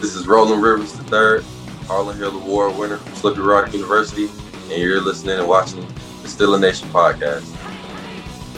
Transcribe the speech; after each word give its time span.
This 0.00 0.14
is 0.14 0.26
Roland 0.26 0.62
Rivers 0.62 0.94
III, 1.10 1.42
Harlan 1.86 2.18
Hill 2.18 2.36
Award 2.36 2.76
winner 2.76 2.98
from 2.98 3.14
Slippery 3.14 3.44
Rock 3.44 3.72
University, 3.72 4.28
and 4.70 4.72
you're 4.72 5.00
listening 5.00 5.38
and 5.38 5.48
watching 5.48 5.80
the 5.80 6.28
Steeler 6.28 6.60
Nation 6.60 6.86
podcast. 6.90 7.42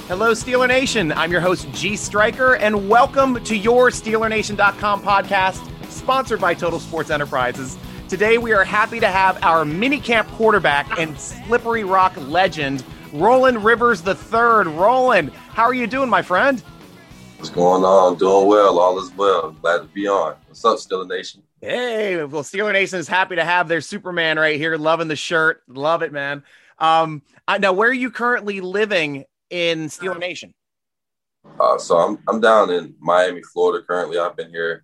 Hello, 0.09 0.32
Steeler 0.32 0.66
Nation. 0.66 1.12
I'm 1.12 1.30
your 1.30 1.40
host, 1.40 1.71
G 1.71 1.95
Striker, 1.95 2.56
and 2.56 2.88
welcome 2.88 3.43
to 3.45 3.56
your 3.56 3.90
SteelerNation.com 3.90 5.03
podcast, 5.03 5.62
sponsored 5.88 6.41
by 6.41 6.55
Total 6.55 6.80
Sports 6.80 7.11
Enterprises. 7.11 7.79
Today, 8.09 8.39
we 8.39 8.52
are 8.52 8.64
happy 8.64 8.98
to 8.98 9.09
have 9.09 9.43
our 9.45 9.64
minicamp 9.64 10.27
quarterback 10.32 10.98
and 10.98 11.18
Slippery 11.20 11.84
Rock 11.84 12.14
legend, 12.16 12.82
Roland 13.12 13.64
Rivers 13.64 14.05
III. 14.05 14.73
Roland, 14.73 15.30
how 15.30 15.62
are 15.62 15.75
you 15.75 15.86
doing, 15.86 16.11
my 16.11 16.20
friend? 16.20 16.62
What's 17.39 17.50
going 17.50 17.84
on? 17.84 18.18
Doing 18.18 18.48
well. 18.48 18.80
All 18.80 18.98
is 18.98 19.12
well. 19.12 19.52
Glad 19.52 19.79
to 19.79 19.84
be 19.84 20.09
on. 20.09 20.34
What's 20.48 20.64
up, 20.64 20.79
Steeler 20.79 21.07
Nation? 21.07 21.41
Hey, 21.61 22.16
well, 22.25 22.43
Steeler 22.43 22.72
Nation 22.72 22.99
is 22.99 23.07
happy 23.07 23.36
to 23.36 23.44
have 23.44 23.68
their 23.68 23.80
Superman 23.80 24.40
right 24.40 24.57
here. 24.57 24.76
Loving 24.76 25.07
the 25.07 25.14
shirt. 25.14 25.63
Love 25.68 26.03
it, 26.03 26.13
man. 26.13 26.43
Um, 26.80 27.22
I 27.46 27.58
know 27.58 27.72
where 27.72 27.90
are 27.90 27.93
you 27.93 28.11
currently 28.11 28.61
living 28.61 29.25
in 29.50 29.86
Steeler 29.86 30.18
Nation? 30.18 30.53
Uh, 31.61 31.79
so 31.79 31.99
I'm 31.99 32.19
I'm 32.27 32.41
down 32.41 32.70
in 32.70 32.97
Miami, 32.98 33.42
Florida 33.52 33.86
currently. 33.86 34.19
I've 34.19 34.36
been 34.36 34.50
here 34.50 34.83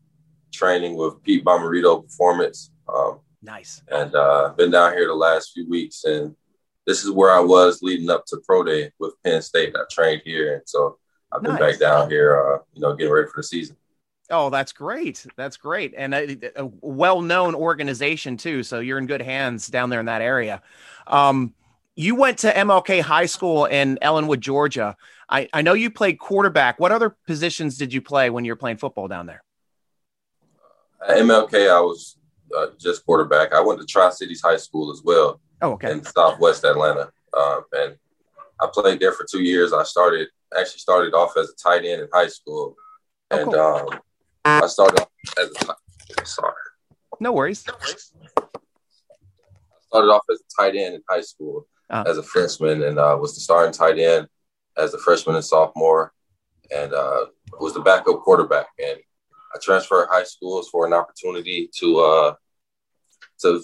training 0.52 0.96
with 0.96 1.20
Pete 1.24 1.44
Bommarito 1.44 2.04
Performance. 2.04 2.70
Um, 2.88 3.18
nice. 3.42 3.82
And 3.88 4.14
uh, 4.14 4.54
been 4.56 4.70
down 4.70 4.92
here 4.92 5.08
the 5.08 5.14
last 5.14 5.50
few 5.54 5.68
weeks, 5.68 6.04
and 6.04 6.36
this 6.86 7.02
is 7.02 7.10
where 7.10 7.32
I 7.32 7.40
was 7.40 7.82
leading 7.82 8.10
up 8.10 8.26
to 8.26 8.40
pro 8.46 8.62
day 8.62 8.92
with 9.00 9.14
Penn 9.24 9.42
State. 9.42 9.74
I 9.74 9.82
trained 9.90 10.22
here, 10.24 10.54
and 10.54 10.62
so 10.66 10.98
I've 11.34 11.42
been 11.42 11.54
nice. 11.54 11.72
back 11.72 11.80
down 11.80 12.10
here, 12.10 12.54
uh, 12.54 12.58
you 12.74 12.80
know, 12.80 12.94
getting 12.94 13.12
ready 13.12 13.26
for 13.26 13.38
the 13.38 13.42
season. 13.42 13.76
Oh, 14.30 14.50
that's 14.50 14.72
great. 14.72 15.26
That's 15.36 15.56
great. 15.56 15.94
And 15.96 16.14
a, 16.14 16.38
a 16.56 16.66
well 16.80 17.20
known 17.20 17.54
organization, 17.54 18.36
too. 18.36 18.62
So 18.62 18.80
you're 18.80 18.98
in 18.98 19.06
good 19.06 19.20
hands 19.20 19.66
down 19.66 19.90
there 19.90 20.00
in 20.00 20.06
that 20.06 20.22
area. 20.22 20.62
Um, 21.06 21.54
you 21.96 22.14
went 22.14 22.38
to 22.38 22.52
MLK 22.52 23.02
High 23.02 23.26
School 23.26 23.66
in 23.66 23.98
Ellenwood, 24.00 24.40
Georgia. 24.40 24.96
I, 25.28 25.48
I 25.52 25.62
know 25.62 25.74
you 25.74 25.90
played 25.90 26.18
quarterback. 26.18 26.80
What 26.80 26.92
other 26.92 27.10
positions 27.26 27.76
did 27.76 27.92
you 27.92 28.00
play 28.00 28.30
when 28.30 28.44
you 28.44 28.52
were 28.52 28.56
playing 28.56 28.78
football 28.78 29.08
down 29.08 29.26
there? 29.26 29.42
At 31.06 31.18
MLK, 31.18 31.70
I 31.70 31.80
was 31.80 32.16
uh, 32.56 32.68
just 32.78 33.04
quarterback. 33.04 33.52
I 33.52 33.60
went 33.60 33.80
to 33.80 33.86
Tri 33.86 34.10
Cities 34.10 34.42
High 34.42 34.56
School 34.56 34.90
as 34.92 35.02
well. 35.04 35.40
Oh, 35.60 35.72
okay. 35.72 35.92
In 35.92 36.04
Southwest 36.04 36.64
Atlanta. 36.64 37.10
Um, 37.36 37.62
and 37.72 37.96
I 38.60 38.68
played 38.72 39.00
there 39.00 39.12
for 39.12 39.26
two 39.30 39.42
years. 39.42 39.72
I 39.72 39.82
started 39.84 40.28
actually 40.58 40.78
started 40.78 41.14
off 41.14 41.36
as 41.36 41.50
a 41.50 41.54
tight 41.56 41.84
end 41.84 42.02
in 42.02 42.08
high 42.12 42.28
school, 42.28 42.76
oh, 43.30 43.38
and 43.38 43.52
cool. 43.52 43.60
um, 43.60 44.00
I 44.44 44.66
started 44.66 45.00
off 45.00 45.08
as 45.38 45.50
a 45.68 46.26
sorry. 46.26 46.54
No 47.20 47.32
worries. 47.32 47.64
I 47.68 47.94
started 49.88 50.08
off 50.08 50.22
as 50.30 50.40
a 50.40 50.62
tight 50.62 50.76
end 50.76 50.94
in 50.94 51.02
high 51.08 51.20
school 51.20 51.66
uh 51.90 52.04
as 52.06 52.18
a 52.18 52.22
freshman, 52.22 52.82
and 52.82 52.98
uh, 52.98 53.16
was 53.20 53.34
the 53.34 53.40
starting 53.40 53.72
tight 53.72 53.98
end 53.98 54.28
as 54.76 54.94
a 54.94 54.98
freshman 54.98 55.36
and 55.36 55.44
sophomore, 55.44 56.12
and 56.74 56.92
uh, 56.92 57.26
was 57.60 57.74
the 57.74 57.80
backup 57.80 58.20
quarterback. 58.20 58.66
And 58.78 58.98
I 59.54 59.58
transferred 59.60 60.08
high 60.10 60.24
schools 60.24 60.68
for 60.68 60.86
an 60.86 60.92
opportunity 60.92 61.70
to 61.76 62.00
uh, 62.00 62.34
to 63.42 63.62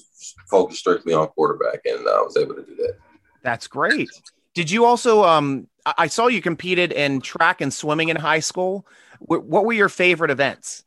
focus 0.48 0.78
strictly 0.78 1.12
on 1.14 1.28
quarterback, 1.28 1.80
and 1.84 2.00
I 2.00 2.20
was 2.20 2.36
able 2.36 2.54
to 2.54 2.62
do 2.62 2.76
that. 2.76 2.96
That's 3.42 3.66
great. 3.66 4.10
Did 4.54 4.70
you 4.70 4.84
also? 4.84 5.24
Um, 5.24 5.66
I 5.86 6.06
saw 6.08 6.26
you 6.26 6.42
competed 6.42 6.92
in 6.92 7.20
track 7.20 7.60
and 7.60 7.72
swimming 7.72 8.08
in 8.08 8.16
high 8.16 8.40
school. 8.40 8.86
What 9.18 9.64
were 9.64 9.72
your 9.72 9.88
favorite 9.88 10.30
events? 10.30 10.84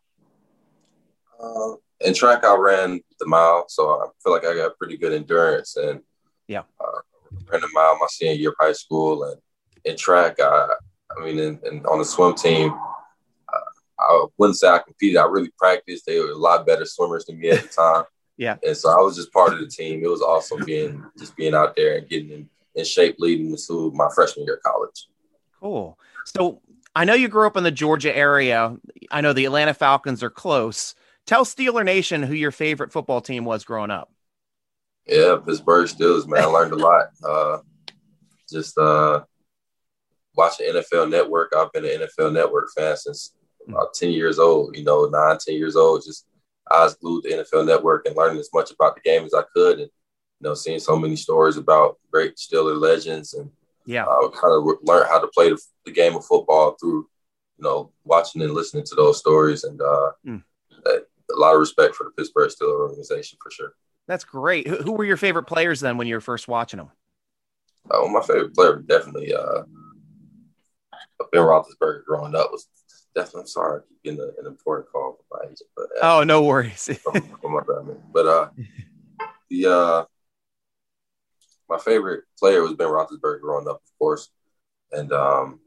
Uh, 1.41 1.73
in 2.01 2.13
track, 2.13 2.43
I 2.43 2.55
ran 2.55 3.01
the 3.19 3.25
mile, 3.25 3.65
so 3.67 3.89
I 3.89 4.07
feel 4.23 4.33
like 4.33 4.45
I 4.45 4.55
got 4.55 4.77
pretty 4.77 4.97
good 4.97 5.13
endurance. 5.13 5.75
And 5.77 6.01
yeah, 6.47 6.63
uh, 6.79 6.99
ran 7.51 7.61
the 7.61 7.69
mile 7.73 7.97
my 7.99 8.07
senior 8.09 8.35
year 8.35 8.49
of 8.49 8.55
high 8.59 8.73
school. 8.73 9.23
And 9.23 9.41
in 9.85 9.97
track, 9.97 10.39
I, 10.39 10.67
I 11.17 11.23
mean, 11.23 11.39
in, 11.39 11.59
in, 11.65 11.85
on 11.85 11.99
the 11.99 12.05
swim 12.05 12.35
team, 12.35 12.71
uh, 12.71 13.59
I 13.99 14.25
wouldn't 14.37 14.57
say 14.57 14.67
I 14.67 14.79
competed. 14.79 15.17
I 15.17 15.25
really 15.25 15.51
practiced. 15.57 16.05
They 16.05 16.19
were 16.19 16.31
a 16.31 16.37
lot 16.37 16.65
better 16.65 16.85
swimmers 16.85 17.25
than 17.25 17.39
me 17.39 17.51
at 17.51 17.61
the 17.63 17.67
time. 17.75 18.03
yeah, 18.37 18.57
and 18.63 18.75
so 18.75 18.89
I 18.89 19.01
was 19.01 19.15
just 19.15 19.33
part 19.33 19.53
of 19.53 19.59
the 19.59 19.67
team. 19.67 20.03
It 20.03 20.09
was 20.09 20.21
awesome 20.21 20.63
being 20.65 21.03
just 21.17 21.35
being 21.35 21.55
out 21.55 21.75
there 21.75 21.97
and 21.97 22.09
getting 22.09 22.49
in 22.75 22.85
shape 22.85 23.15
leading 23.19 23.51
into 23.51 23.91
my 23.91 24.07
freshman 24.13 24.45
year 24.45 24.55
of 24.55 24.63
college. 24.63 25.07
Cool. 25.59 25.97
So 26.25 26.61
I 26.95 27.05
know 27.05 27.13
you 27.13 27.27
grew 27.27 27.47
up 27.47 27.57
in 27.57 27.63
the 27.63 27.71
Georgia 27.71 28.15
area. 28.15 28.75
I 29.11 29.21
know 29.21 29.33
the 29.33 29.45
Atlanta 29.45 29.73
Falcons 29.73 30.23
are 30.23 30.29
close. 30.29 30.95
Tell 31.25 31.45
Steeler 31.45 31.85
Nation 31.85 32.23
who 32.23 32.33
your 32.33 32.51
favorite 32.51 32.91
football 32.91 33.21
team 33.21 33.45
was 33.45 33.63
growing 33.63 33.91
up. 33.91 34.11
Yeah, 35.05 35.37
Pittsburgh 35.45 35.87
Steelers, 35.87 36.27
man. 36.27 36.43
I 36.43 36.45
learned 36.45 36.73
a 36.73 36.77
lot. 36.77 37.07
Uh, 37.23 37.57
just 38.49 38.77
uh, 38.77 39.23
watching 40.35 40.67
NFL 40.67 41.09
Network. 41.09 41.53
I've 41.55 41.71
been 41.71 41.85
an 41.85 42.07
NFL 42.07 42.33
Network 42.33 42.69
fan 42.75 42.95
since 42.95 43.35
about 43.67 43.93
10 43.93 44.11
years 44.11 44.39
old, 44.39 44.77
you 44.77 44.83
know, 44.83 45.05
nine, 45.05 45.37
10 45.45 45.55
years 45.55 45.75
old. 45.75 46.03
Just 46.05 46.25
eyes 46.71 46.95
glued 46.95 47.23
to 47.23 47.29
NFL 47.29 47.65
Network 47.65 48.05
and 48.05 48.15
learning 48.15 48.39
as 48.39 48.49
much 48.53 48.71
about 48.71 48.95
the 48.95 49.01
game 49.01 49.25
as 49.25 49.33
I 49.33 49.43
could. 49.53 49.79
And 49.79 49.89
you 50.43 50.49
know, 50.49 50.55
seeing 50.55 50.79
so 50.79 50.99
many 50.99 51.15
stories 51.15 51.55
about 51.55 51.97
great 52.11 52.35
Steeler 52.35 52.77
legends 52.77 53.33
and 53.33 53.49
yeah, 53.85 54.03
uh, 54.03 54.29
kind 54.29 54.53
of 54.53 54.77
learned 54.83 55.07
how 55.09 55.19
to 55.19 55.27
play 55.27 55.49
the, 55.49 55.61
the, 55.85 55.91
game 55.91 56.15
of 56.15 56.25
football 56.25 56.75
through, 56.79 57.07
you 57.57 57.63
know, 57.63 57.91
watching 58.03 58.41
and 58.41 58.53
listening 58.53 58.83
to 58.83 58.95
those 58.95 59.19
stories 59.19 59.63
and 59.63 59.81
uh, 59.81 60.11
mm. 60.27 60.43
a 60.85 60.99
lot 61.37 61.53
of 61.53 61.61
respect 61.61 61.95
for 61.95 62.03
the 62.03 62.11
Pittsburgh 62.11 62.49
Steelers 62.49 62.89
organization 62.89 63.37
for 63.41 63.51
sure. 63.51 63.73
That's 64.05 64.25
great. 64.25 64.67
Who, 64.67 64.75
who 64.77 64.91
were 64.91 65.05
your 65.05 65.15
favorite 65.15 65.43
players 65.43 65.79
then 65.79 65.95
when 65.95 66.07
you 66.07 66.15
were 66.15 66.21
first 66.21 66.49
watching 66.49 66.77
them? 66.77 66.91
Oh, 67.89 68.09
my 68.09 68.21
favorite 68.21 68.53
player 68.53 68.83
definitely 68.85 69.33
uh, 69.33 69.63
Ben 71.31 71.41
Roethlisberger 71.41 72.03
growing 72.05 72.35
up 72.35 72.51
was 72.51 72.67
definitely. 73.15 73.41
I'm 73.41 73.47
sorry, 73.47 73.81
getting 74.03 74.19
an 74.19 74.45
important 74.45 74.91
call 74.91 75.17
from 75.17 75.39
my 75.39 75.45
agent, 75.45 75.69
but 75.75 75.85
uh, 76.01 76.19
oh, 76.19 76.23
no 76.25 76.43
worries. 76.43 76.89
from, 77.03 77.21
from 77.41 77.53
my 77.53 77.61
but 78.11 78.27
uh, 78.27 78.49
the 79.49 79.65
uh, 79.65 80.05
my 81.69 81.77
favorite 81.77 82.23
player 82.37 82.61
was 82.61 82.73
Ben 82.73 82.87
Roethlisberger 82.87 83.41
growing 83.41 83.67
up, 83.67 83.77
of 83.77 83.99
course, 83.99 84.29
and 84.91 85.11
um, 85.11 85.59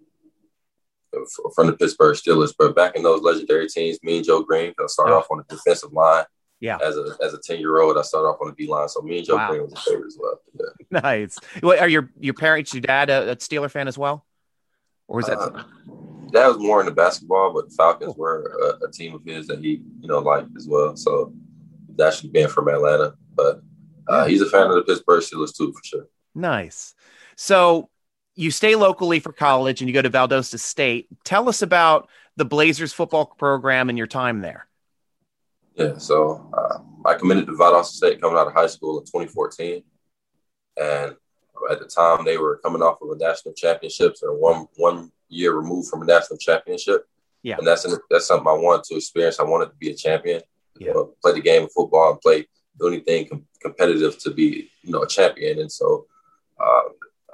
from 1.55 1.67
the 1.67 1.73
Pittsburgh 1.75 2.17
Steelers. 2.17 2.55
But 2.57 2.77
back 2.77 2.97
in 2.97 3.03
those 3.03 3.23
legendary 3.23 3.69
teams, 3.69 3.99
me 4.03 4.19
and 4.19 4.27
Joe 4.27 4.43
Greene, 4.43 4.75
I 4.79 4.87
started 4.87 5.15
off 5.15 5.27
on 5.31 5.39
the 5.39 5.55
defensive 5.55 5.93
line. 5.93 6.25
Yeah. 6.61 6.79
As 6.83 6.97
a 6.97 7.17
as 7.23 7.35
a 7.35 7.39
ten 7.39 7.61
year 7.61 7.81
old, 7.81 7.99
I 7.99 8.03
started 8.03 8.29
off 8.29 8.39
on 8.41 8.49
the 8.49 8.55
D 8.55 8.71
line. 8.71 8.89
So 8.89 9.03
me 9.03 9.19
and 9.19 9.27
Joe 9.27 9.37
wow. 9.37 9.51
Greene 9.51 9.63
was 9.63 9.73
a 9.73 9.77
favorite 9.77 10.07
as 10.07 10.19
well. 10.19 10.41
Yeah. 10.59 11.01
Nice. 11.03 11.39
What 11.61 11.81
are 11.81 11.89
your 11.89 12.11
your 12.19 12.35
parents, 12.35 12.73
your 12.73 12.81
dad, 12.81 13.11
a, 13.11 13.33
a 13.33 13.37
Steeler 13.37 13.71
fan 13.71 13.89
as 13.89 13.99
well, 13.99 14.25
or 15.07 15.21
is 15.21 15.27
that? 15.27 15.39
Uh, 15.39 15.65
dad 16.33 16.49
was 16.49 16.59
more 16.59 16.81
into 16.81 16.93
basketball, 16.93 17.53
but 17.53 17.69
the 17.69 17.75
Falcons 17.75 18.15
cool. 18.15 18.23
were 18.23 18.79
a, 18.83 18.87
a, 18.87 18.91
team 18.91 19.15
of 19.15 19.25
his 19.25 19.47
that 19.49 19.61
he 19.61 19.83
you 20.01 20.09
know 20.09 20.19
liked 20.19 20.51
as 20.57 20.67
well. 20.67 20.97
So 20.97 21.33
actually 22.03 22.31
being 22.31 22.49
from 22.49 22.69
Atlanta, 22.69 23.15
but 23.35 23.63
uh, 24.09 24.27
he's 24.27 24.43
a 24.43 24.47
fan 24.47 24.67
of 24.67 24.75
the 24.75 24.83
Pittsburgh 24.83 25.23
Steelers 25.23 25.57
too, 25.57 25.73
for 25.73 25.85
sure. 25.85 26.07
Nice. 26.35 26.95
So 27.37 27.89
you 28.35 28.51
stay 28.51 28.77
locally 28.77 29.19
for 29.19 29.33
college 29.33 29.81
and 29.81 29.89
you 29.89 29.95
go 29.95 30.03
to 30.03 30.11
Valdosta 30.11 30.59
State. 30.59 31.09
Tell 31.25 31.49
us 31.49 31.63
about 31.63 32.09
the 32.37 32.45
Blazers 32.45 32.93
football 32.93 33.27
program 33.27 33.89
and 33.89 33.97
your 33.97 34.07
time 34.07 34.41
there. 34.41 34.69
Yeah, 35.75 35.99
so 35.99 36.51
uh, 36.57 37.09
I 37.09 37.15
committed 37.15 37.47
to 37.47 37.53
Valdosta 37.53 37.93
State 37.93 38.21
coming 38.21 38.39
out 38.39 38.47
of 38.47 38.53
high 38.53 38.67
school 38.67 38.99
in 38.99 39.05
2014, 39.05 39.83
and 40.81 41.15
at 41.71 41.79
the 41.79 41.87
time 41.87 42.25
they 42.25 42.39
were 42.39 42.59
coming 42.59 42.83
off 42.83 43.01
of 43.03 43.11
a 43.11 43.17
national 43.17 43.55
championships 43.55 44.23
or 44.23 44.39
one 44.39 44.67
one 44.77 45.13
year 45.29 45.55
removed 45.55 45.89
from 45.89 46.03
a 46.03 46.07
national 46.07 46.39
championship. 46.39 47.07
Yeah, 47.43 47.57
and 47.59 47.67
that's 47.67 47.87
that's 48.11 48.27
something 48.27 48.47
I 48.47 48.53
wanted 48.53 48.85
to 48.85 48.97
experience. 48.97 49.39
I 49.39 49.45
wanted 49.45 49.67
to 49.67 49.77
be 49.77 49.91
a 49.91 49.95
champion. 49.95 50.41
Yeah. 50.79 50.93
Play 51.23 51.33
the 51.33 51.41
game 51.41 51.65
of 51.65 51.73
football 51.73 52.13
and 52.13 52.21
play 52.21 52.47
do 52.79 52.89
anything 52.89 53.29
com- 53.29 53.47
competitive 53.61 54.19
to 54.19 54.31
be, 54.31 54.71
you 54.83 54.93
know, 54.93 55.03
a 55.03 55.09
champion. 55.09 55.61
And 55.61 55.71
so 55.71 56.07
uh, 56.61 56.83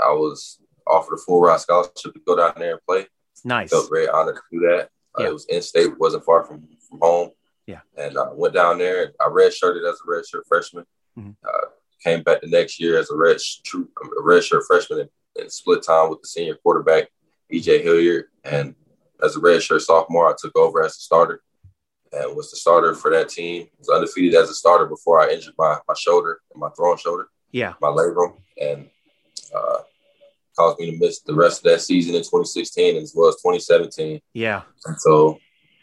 I 0.01 0.13
was 0.13 0.59
offered 0.87 1.15
a 1.15 1.19
full 1.19 1.41
ride 1.41 1.61
scholarship 1.61 1.95
to 1.97 2.21
go 2.27 2.37
down 2.37 2.55
there 2.57 2.73
and 2.73 2.81
play. 2.87 3.07
Nice. 3.45 3.71
Felt 3.71 3.91
very 3.91 4.09
honored 4.09 4.37
to 4.37 4.43
do 4.51 4.61
that. 4.69 4.91
Uh, 5.19 5.25
It 5.25 5.33
was 5.33 5.47
in 5.47 5.63
state, 5.63 5.99
wasn't 5.99 6.25
far 6.25 6.45
from, 6.45 6.69
from 6.89 6.99
home. 7.01 7.31
Yeah. 7.67 7.81
And 7.97 8.19
I 8.19 8.23
uh, 8.23 8.35
went 8.35 8.55
down 8.55 8.79
there. 8.79 9.05
And 9.05 9.13
I 9.21 9.27
redshirted 9.27 9.89
as 9.89 10.01
a 10.01 10.09
redshirt 10.09 10.47
freshman. 10.49 10.85
Mm-hmm. 11.19 11.31
Uh, 11.47 11.69
came 12.03 12.23
back 12.23 12.41
the 12.41 12.49
next 12.49 12.81
year 12.81 12.99
as 12.99 13.11
a 13.11 13.17
red 13.17 13.39
true 13.65 13.89
a 13.97 14.23
redshirt 14.23 14.63
freshman 14.67 15.01
and, 15.01 15.11
and, 15.37 15.53
split 15.53 15.85
time 15.85 16.11
with 16.11 16.21
the 16.21 16.27
senior 16.27 16.57
quarterback 16.57 17.09
EJ 17.53 17.83
Hilliard. 17.83 18.27
And 18.45 18.75
as 19.23 19.37
a 19.37 19.41
redshirt 19.41 19.83
sophomore, 19.83 20.29
I 20.29 20.35
took 20.37 20.57
over 20.57 20.83
as 20.83 20.97
a 20.97 21.01
starter 21.01 21.43
and 22.13 22.37
was 22.37 22.51
the 22.51 22.57
starter 22.57 22.95
for 22.95 23.11
that 23.11 23.29
team. 23.29 23.69
Was 23.79 23.89
undefeated 23.89 24.35
as 24.35 24.51
a 24.51 24.55
starter 24.55 24.87
before 24.87 25.21
I 25.21 25.33
injured 25.33 25.55
my, 25.59 25.79
my 25.89 25.95
shoulder 25.97 26.41
and 26.53 26.61
my 26.61 26.69
throwing 26.77 26.99
shoulder. 26.99 27.29
Yeah. 27.51 27.75
My 27.81 27.89
labrum. 27.89 28.37
And 28.61 28.89
uh, 29.55 29.79
caused 30.57 30.79
me 30.79 30.91
to 30.91 30.99
miss 30.99 31.21
the 31.21 31.35
rest 31.35 31.59
of 31.59 31.73
that 31.73 31.81
season 31.81 32.15
in 32.15 32.23
2016 32.23 32.97
as 32.97 33.13
well 33.15 33.29
as 33.29 33.37
2017. 33.37 34.21
Yeah. 34.35 34.63
And 34.87 35.01
so 35.01 35.39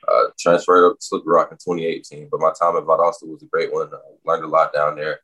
uh, 0.07 0.25
transferred 0.39 0.91
up 0.91 0.99
to 0.99 1.05
Slippery 1.05 1.33
Rock 1.33 1.51
in 1.51 1.57
2018. 1.57 2.29
But 2.31 2.39
my 2.39 2.51
time 2.59 2.77
at 2.77 2.83
Valdosta 2.83 3.27
was 3.27 3.43
a 3.43 3.47
great 3.47 3.73
one. 3.73 3.89
I 3.93 3.97
learned 4.25 4.43
a 4.43 4.47
lot 4.47 4.73
down 4.73 4.95
there. 4.95 5.19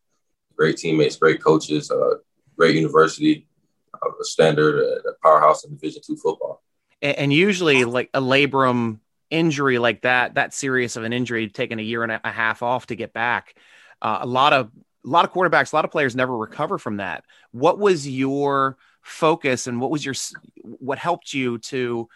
Great 0.56 0.78
teammates, 0.78 1.18
great 1.18 1.44
coaches, 1.44 1.92
uh, 1.92 2.16
great 2.58 2.76
university, 2.76 3.48
uh, 3.94 4.10
a 4.10 4.24
standard, 4.24 4.80
a 4.80 5.14
powerhouse 5.22 5.66
in 5.66 5.72
Division 5.72 6.02
two 6.06 6.16
football. 6.16 6.64
And, 7.02 7.18
and 7.18 7.34
usually, 7.34 7.84
like 7.84 8.10
a 8.14 8.22
labrum 8.22 9.00
injury 9.30 9.80
like 9.80 10.02
that, 10.02 10.36
that 10.36 10.54
serious 10.54 10.96
of 10.96 11.04
an 11.04 11.14
injury, 11.14 11.50
taking 11.50 11.80
a 11.80 11.84
year 11.84 12.04
and 12.04 12.12
a 12.12 12.32
half 12.32 12.64
off 12.64 12.88
to 12.88 12.96
get 12.96 13.14
back. 13.14 13.56
Uh, 14.02 14.20
a 14.22 14.26
lot 14.26 14.54
of 14.54 14.72
a 15.06 15.10
lot 15.10 15.26
of 15.26 15.32
quarterbacks, 15.32 15.72
a 15.72 15.76
lot 15.76 15.86
of 15.86 15.92
players 15.92 16.16
never 16.16 16.36
recover 16.36 16.78
from 16.78 16.98
that. 16.98 17.24
What 17.52 17.78
was 17.78 18.08
your 18.08 18.78
focus, 19.02 19.68
and 19.68 19.80
what 19.80 19.92
was 19.92 20.04
your 20.04 20.16
what 20.64 20.98
helped 20.98 21.34
you 21.34 21.60
to 21.60 22.10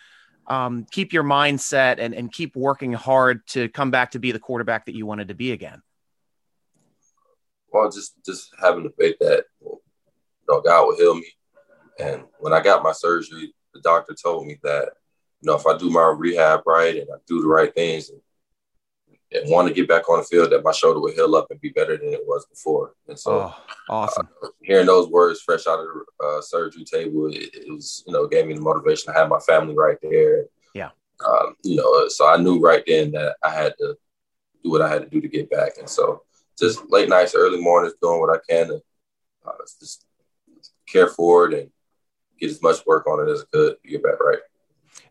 um, 0.48 0.86
keep 0.90 1.14
your 1.14 1.24
mindset 1.24 2.00
and, 2.00 2.14
and 2.14 2.32
keep 2.32 2.56
working 2.56 2.94
hard 2.94 3.46
to 3.48 3.70
come 3.70 3.92
back 3.92 4.12
to 4.12 4.20
be 4.20 4.32
the 4.32 4.40
quarterback 4.40 4.86
that 4.88 4.96
you 4.96 5.06
wanted 5.06 5.28
to 5.28 5.36
be 5.36 5.52
again? 5.52 5.82
Well, 7.72 7.92
just 7.92 8.14
just 8.26 8.50
having 8.60 8.84
the 8.84 8.94
faith 9.00 9.18
that 9.20 9.46
you 9.62 9.80
know 10.48 10.62
God 10.62 10.88
will 10.88 10.98
heal 10.98 11.16
me. 11.16 11.28
And 12.00 12.24
when 12.40 12.54
I 12.54 12.62
got 12.62 12.84
my 12.84 12.94
surgery, 12.94 13.54
the 13.74 13.82
doctor 13.82 14.16
told 14.16 14.48
me 14.48 14.58
that 14.64 14.90
you 15.42 15.48
know 15.48 15.56
if 15.56 15.66
I 15.66 15.78
do 15.78 15.90
my 15.90 16.14
rehab 16.18 16.62
right 16.66 16.96
and 16.96 17.08
I 17.14 17.18
do 17.28 17.42
the 17.42 17.48
right 17.48 17.74
things 17.74 18.10
and, 18.10 18.20
and 19.32 19.50
want 19.50 19.68
to 19.68 19.74
get 19.74 19.88
back 19.88 20.10
on 20.10 20.20
the 20.20 20.26
field, 20.26 20.52
that 20.52 20.64
my 20.64 20.72
shoulder 20.72 21.00
will 21.00 21.14
heal 21.14 21.36
up 21.36 21.48
and 21.52 21.62
be 21.62 21.70
better 21.70 21.98
than 21.98 22.10
it 22.10 22.24
was 22.26 22.46
before. 22.48 22.94
And 23.08 23.18
so, 23.18 23.54
oh, 23.54 23.56
awesome. 23.90 24.28
Uh, 24.44 24.48
hearing 24.62 24.88
those 24.88 25.08
words 25.08 25.42
fresh 25.42 25.68
out 25.68 25.80
of 25.80 25.86
the 25.86 26.26
uh, 26.26 26.42
surgery 26.42 26.84
table, 26.84 27.28
it, 27.28 27.50
it, 27.54 27.72
was 27.72 28.04
you 28.08 28.14
know 28.14 28.28
gave 28.28 28.48
me 28.48 28.56
the 28.56 28.62
motivation. 28.62 29.14
I 29.14 29.20
had 29.20 29.30
my 29.30 29.40
family 29.40 29.76
right 29.76 29.98
there. 30.02 30.46
Yeah. 30.74 30.90
Um, 31.26 31.56
you 31.64 31.76
know, 31.76 32.08
so 32.08 32.28
I 32.28 32.38
knew 32.38 32.60
right 32.60 32.84
then 32.88 33.12
that 33.12 33.36
I 33.44 33.50
had 33.50 33.74
to 33.80 33.96
do 34.64 34.72
what 34.72 34.82
I 34.82 34.90
had 34.90 35.04
to 35.04 35.10
do 35.10 35.22
to 35.22 35.28
get 35.28 35.50
back. 35.50 35.74
And 35.78 35.90
so, 35.90 36.24
just 36.58 36.90
late 36.90 37.10
nights, 37.10 37.36
early 37.36 37.62
mornings, 37.62 37.94
doing 38.02 38.20
what 38.20 38.36
I 38.36 38.40
can 38.50 38.68
to 38.68 38.82
uh, 39.46 39.52
just 39.80 40.06
care 40.88 41.08
for 41.08 41.50
it 41.50 41.60
and 41.60 41.70
get 42.40 42.50
as 42.50 42.62
much 42.62 42.86
work 42.86 43.06
on 43.08 43.28
it 43.28 43.32
as 43.32 43.42
I 43.42 43.46
could 43.52 43.76
to 43.84 43.90
get 43.90 44.04
back 44.04 44.20
right. 44.20 44.40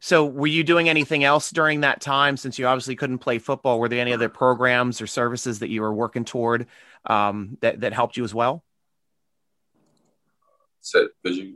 So, 0.00 0.24
were 0.24 0.46
you 0.46 0.62
doing 0.62 0.88
anything 0.88 1.24
else 1.24 1.50
during 1.50 1.80
that 1.80 2.00
time 2.00 2.36
since 2.36 2.58
you 2.58 2.66
obviously 2.66 2.96
couldn't 2.96 3.18
play 3.18 3.38
football? 3.38 3.80
Were 3.80 3.88
there 3.88 4.00
any 4.00 4.12
other 4.12 4.28
programs 4.28 5.00
or 5.00 5.06
services 5.06 5.58
that 5.58 5.68
you 5.68 5.80
were 5.80 5.92
working 5.92 6.24
toward 6.24 6.66
um, 7.06 7.58
that 7.60 7.80
that 7.80 7.92
helped 7.92 8.16
you 8.16 8.24
as 8.24 8.34
well? 8.34 8.62
Say, 10.80 11.00
could 11.24 11.36
you 11.36 11.54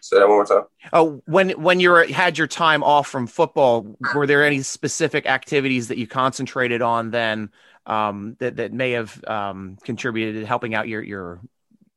say 0.00 0.18
that 0.18 0.28
one 0.28 0.36
more 0.36 0.46
time? 0.46 0.64
Oh, 0.92 1.22
when 1.26 1.50
when 1.50 1.80
you 1.80 1.90
were, 1.90 2.06
had 2.06 2.38
your 2.38 2.46
time 2.46 2.82
off 2.82 3.08
from 3.08 3.26
football, 3.26 3.96
were 4.14 4.26
there 4.26 4.44
any 4.44 4.62
specific 4.62 5.26
activities 5.26 5.88
that 5.88 5.98
you 5.98 6.06
concentrated 6.06 6.82
on 6.82 7.10
then 7.10 7.50
um, 7.86 8.36
that 8.40 8.56
that 8.56 8.72
may 8.72 8.92
have 8.92 9.22
um, 9.26 9.76
contributed 9.84 10.40
to 10.40 10.46
helping 10.46 10.74
out 10.74 10.88
your 10.88 11.02
your 11.02 11.40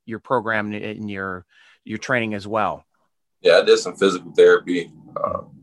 your 0.06 0.20
program 0.20 0.74
and 0.74 1.10
your 1.10 1.46
your 1.86 1.98
training 1.98 2.34
as 2.34 2.46
well? 2.48 2.86
Yeah, 3.42 3.58
I 3.58 3.64
did 3.64 3.78
some 3.78 3.96
physical 3.96 4.32
therapy. 4.34 4.92
Um, 5.24 5.61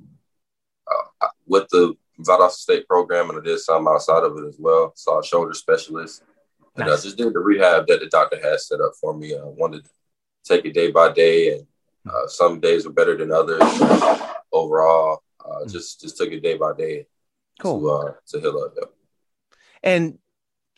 with 1.48 1.68
the 1.70 1.94
Valdosta 2.20 2.52
State 2.52 2.86
program, 2.86 3.30
and 3.30 3.38
I 3.38 3.42
did 3.42 3.58
some 3.58 3.86
outside 3.88 4.24
of 4.24 4.36
it 4.36 4.46
as 4.46 4.56
well. 4.58 4.92
Saw 4.96 5.20
a 5.20 5.24
shoulder 5.24 5.54
specialist, 5.54 6.22
and 6.76 6.86
nice. 6.86 7.00
I 7.00 7.02
just 7.02 7.16
did 7.16 7.32
the 7.32 7.38
rehab 7.38 7.86
that 7.86 8.00
the 8.00 8.06
doctor 8.06 8.38
had 8.40 8.60
set 8.60 8.80
up 8.80 8.92
for 9.00 9.16
me. 9.16 9.34
I 9.34 9.42
wanted 9.42 9.84
to 9.84 9.90
take 10.44 10.64
it 10.64 10.74
day 10.74 10.90
by 10.90 11.12
day, 11.12 11.54
and 11.54 11.66
uh, 12.08 12.26
some 12.26 12.60
days 12.60 12.86
were 12.86 12.92
better 12.92 13.16
than 13.16 13.32
others. 13.32 13.62
Overall, 14.52 15.22
uh, 15.44 15.64
mm. 15.64 15.70
just 15.70 16.00
just 16.00 16.16
took 16.16 16.30
it 16.30 16.42
day 16.42 16.56
by 16.56 16.72
day. 16.76 17.06
Cool. 17.60 17.80
To, 17.80 17.88
uh, 17.90 18.12
to 18.28 18.40
heal 18.40 18.58
up. 18.58 18.94
And 19.82 20.18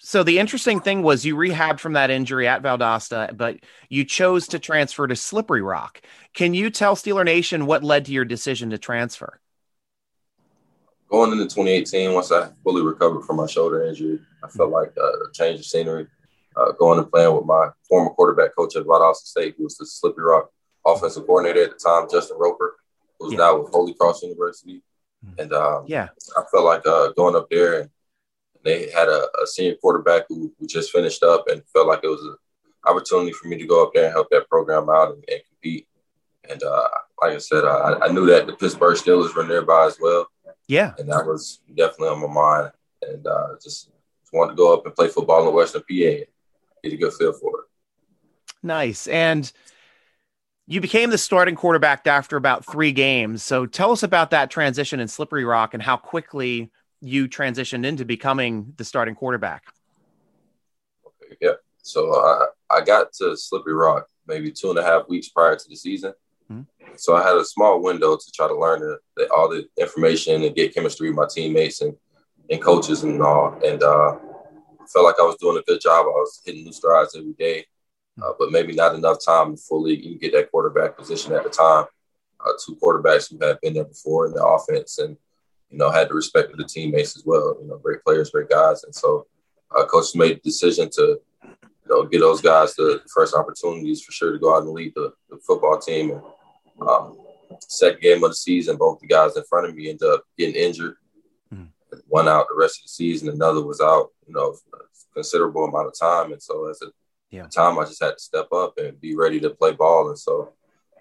so 0.03 0.23
the 0.23 0.39
interesting 0.39 0.81
thing 0.81 1.03
was 1.03 1.27
you 1.27 1.37
rehabbed 1.37 1.79
from 1.79 1.93
that 1.93 2.11
injury 2.11 2.49
at 2.49 2.63
Valdosta, 2.63 3.37
but 3.37 3.59
you 3.91 4.05
chose 4.05 4.49
to 4.49 4.59
transfer 4.59 5.07
to 5.07 5.15
Slippery 5.15 5.61
Rock. 5.61 6.01
Can 6.33 6.55
you 6.55 6.71
tell 6.71 6.97
Steeler 6.97 7.25
Nation 7.25 7.67
what 7.67 7.85
led 7.85 8.07
to 8.07 8.13
your 8.13 8.25
decision 8.25 8.71
to 8.71 8.79
transfer? 8.79 9.41
Going 11.11 11.33
into 11.33 11.45
2018, 11.45 12.13
once 12.13 12.33
I 12.33 12.51
fully 12.63 12.83
recovered 12.83 13.23
from 13.23 13.37
my 13.37 13.47
shoulder 13.47 13.85
injury, 13.85 14.21
I 14.43 14.49
felt 14.49 14.71
like 14.71 14.93
uh, 14.99 15.25
a 15.25 15.33
change 15.33 15.61
of 15.61 15.67
scenery. 15.67 16.07
Uh, 16.57 16.73
going 16.73 16.99
and 16.99 17.11
playing 17.11 17.35
with 17.35 17.45
my 17.45 17.69
former 17.89 18.11
quarterback 18.11 18.55
coach 18.57 18.75
at 18.75 18.85
Valdosta 18.85 19.25
State, 19.25 19.55
who 19.57 19.65
was 19.65 19.77
the 19.77 19.87
Slippery 19.87 20.25
Rock 20.25 20.51
offensive 20.85 21.25
coordinator 21.25 21.63
at 21.63 21.71
the 21.71 21.77
time, 21.77 22.09
Justin 22.11 22.39
Roper, 22.39 22.77
who's 23.19 23.33
yeah. 23.33 23.39
now 23.39 23.61
with 23.61 23.71
Holy 23.73 23.95
Cross 23.95 24.23
University. 24.23 24.83
Mm-hmm. 25.25 25.41
And 25.41 25.53
um, 25.53 25.85
yeah, 25.87 26.09
I 26.37 26.43
felt 26.51 26.65
like 26.65 26.87
uh, 26.87 27.13
going 27.13 27.37
up 27.37 27.49
there 27.51 27.83
and 27.83 27.91
they 28.65 28.91
had 28.91 29.09
a, 29.09 29.27
a 29.43 29.47
senior 29.47 29.77
quarterback 29.77 30.25
who, 30.29 30.53
who, 30.59 30.67
just 30.67 30.93
finished 30.93 31.23
up 31.23 31.47
and 31.49 31.63
felt 31.73 31.87
like 31.87 32.01
it 32.03 32.09
was 32.09 32.23
an 32.23 32.37
opportunity 32.87 33.33
for 33.33 33.49
me 33.49 33.57
to 33.57 33.67
go 33.67 33.85
up 33.85 33.93
there 33.95 34.05
and 34.05 34.13
help 34.13 34.29
that 34.31 34.49
program 34.49 34.89
out 34.91 35.15
and, 35.15 35.25
and 35.29 35.41
compete. 35.49 35.87
And 36.49 36.63
uh, 36.63 36.89
like 37.21 37.35
I 37.35 37.39
said, 37.39 37.65
I, 37.65 37.99
I, 38.03 38.09
knew 38.13 38.27
that 38.27 38.47
the 38.47 38.55
Pittsburgh 38.55 38.97
Steelers 38.97 39.35
were 39.35 39.47
nearby 39.47 39.87
as 39.87 39.99
well. 40.01 40.27
Yeah. 40.71 40.93
And 40.99 41.09
that 41.11 41.27
was 41.27 41.59
definitely 41.75 42.11
on 42.11 42.21
my 42.21 42.33
mind. 42.33 42.73
And 43.03 43.27
uh, 43.27 43.57
just, 43.61 43.91
wanted 44.33 44.53
to 44.53 44.57
go 44.57 44.73
up 44.73 44.87
and 44.87 44.95
play 44.95 45.09
football 45.09 45.49
in 45.49 45.53
Western 45.53 45.83
PA 45.83 45.87
and 45.89 46.27
get 46.85 46.93
a 46.93 46.97
good 46.97 47.13
feel 47.13 47.33
for 47.33 47.63
it. 47.63 47.65
Nice. 48.63 49.09
And 49.09 49.51
you 50.69 50.81
became 50.81 51.11
the 51.11 51.19
starting 51.19 51.57
quarterback 51.57 52.07
after 52.07 52.37
about 52.37 52.65
three 52.65 52.93
games. 52.93 53.43
So 53.43 53.67
tell 53.67 53.91
us 53.91 54.05
about 54.05 54.31
that 54.31 54.49
transition 54.49 55.01
in 55.01 55.09
Slippery 55.09 55.45
Rock 55.45 55.75
and 55.75 55.83
how 55.83 55.97
quickly 55.97 56.71
you 57.01 57.29
transitioned 57.29 57.85
into 57.85 58.05
becoming 58.05 58.73
the 58.77 58.85
starting 58.85 59.17
quarterback. 59.17 59.65
Okay, 61.05 61.35
yeah. 61.41 61.55
So 61.83 62.13
uh, 62.13 62.47
I 62.71 62.83
got 62.83 63.13
to 63.15 63.37
Slippery 63.37 63.75
Rock 63.75 64.07
maybe 64.29 64.53
two 64.53 64.71
and 64.71 64.79
a 64.79 64.85
half 64.85 65.09
weeks 65.09 65.29
prior 65.29 65.57
to 65.57 65.69
the 65.69 65.75
season. 65.75 66.15
Mm-hmm. 66.51 66.95
So 66.97 67.17
I 67.17 67.23
had 67.23 67.37
a 67.37 67.45
small 67.45 67.81
window 67.81 68.17
to 68.17 68.33
try 68.33 68.49
to 68.49 68.59
learn 68.59 68.81
the, 68.81 68.99
the, 69.17 69.33
all 69.33 69.49
the 69.49 69.67
information 69.79 70.43
and 70.43 70.55
get 70.55 70.75
chemistry 70.75 71.09
with 71.09 71.17
my 71.17 71.27
teammates 71.31 71.81
and, 71.81 71.95
and 72.51 72.61
coaches 72.61 73.05
and 73.05 73.23
all. 73.23 73.59
And 73.65 73.83
uh, 73.83 74.17
felt 74.93 75.05
like 75.05 75.21
I 75.21 75.23
was 75.23 75.37
doing 75.37 75.57
a 75.57 75.63
good 75.63 75.81
job. 75.81 76.07
I 76.07 76.09
was 76.09 76.43
hitting 76.45 76.65
new 76.65 76.73
strides 76.73 77.17
every 77.17 77.33
day, 77.35 77.65
uh, 78.21 78.33
but 78.39 78.51
maybe 78.51 78.75
not 78.75 78.95
enough 78.95 79.19
time 79.25 79.57
to 79.57 79.63
fully 79.63 79.95
even 79.95 80.19
get 80.19 80.33
that 80.33 80.51
quarterback 80.51 80.99
position 80.99 81.33
at 81.33 81.45
the 81.45 81.51
time. 81.51 81.87
Uh, 82.45 82.53
two 82.65 82.77
quarterbacks 82.83 83.31
who 83.31 83.39
had 83.45 83.61
been 83.61 83.75
there 83.75 83.85
before 83.85 84.27
in 84.27 84.33
the 84.33 84.45
offense 84.45 84.99
and, 84.99 85.17
you 85.69 85.79
know, 85.79 85.91
had 85.91 86.09
the 86.09 86.15
respect 86.15 86.51
of 86.51 86.59
the 86.59 86.65
teammates 86.65 87.17
as 87.17 87.23
well. 87.25 87.57
You 87.61 87.69
know, 87.69 87.79
great 87.79 88.03
players, 88.03 88.31
great 88.31 88.49
guys. 88.49 88.83
And 88.83 88.95
so 88.95 89.27
uh, 89.77 89.85
coach 89.85 90.15
made 90.15 90.37
the 90.37 90.41
decision 90.41 90.91
to, 90.95 91.21
you 91.45 91.89
know, 91.89 92.03
get 92.05 92.21
those 92.21 92.41
guys 92.41 92.75
the 92.75 93.03
first 93.15 93.35
opportunities 93.35 94.03
for 94.03 94.11
sure 94.11 94.33
to 94.33 94.39
go 94.39 94.57
out 94.57 94.63
and 94.63 94.73
lead 94.73 94.93
the, 94.97 95.13
the 95.29 95.37
football 95.37 95.79
team. 95.79 96.11
And, 96.11 96.23
um, 96.81 97.19
second 97.69 98.01
game 98.01 98.23
of 98.25 98.31
the 98.31 98.35
season, 98.35 98.77
both 98.77 99.01
the 99.01 99.07
guys 99.07 99.37
in 99.37 99.45
front 99.45 99.69
of 99.69 99.75
me 99.75 99.91
ended 99.91 100.09
up 100.09 100.25
getting 100.39 100.55
injured. 100.55 100.97
Mm. 101.55 101.69
One 102.09 102.29
out 102.29 102.47
the 102.49 102.59
rest 102.59 102.79
of 102.79 102.85
the 102.85 102.89
season, 102.89 103.29
another 103.29 103.63
was 103.65 103.81
out, 103.81 104.11
you 104.27 104.35
know, 104.35 104.57
considerable 105.15 105.65
amount 105.65 105.89
of 105.89 105.99
time. 105.99 106.33
And 106.33 106.43
so 106.43 106.69
as 106.69 106.81
a 106.83 106.87
yeah. 107.31 107.47
time, 107.47 107.79
I 107.79 107.85
just 107.85 108.03
had 108.03 108.13
to 108.13 108.19
step 108.23 108.53
up 108.53 108.79
and 108.79 109.01
be 109.01 109.17
ready 109.17 109.41
to 109.41 109.51
play 109.51 109.73
ball. 109.73 110.09
And 110.09 110.19
so 110.19 110.53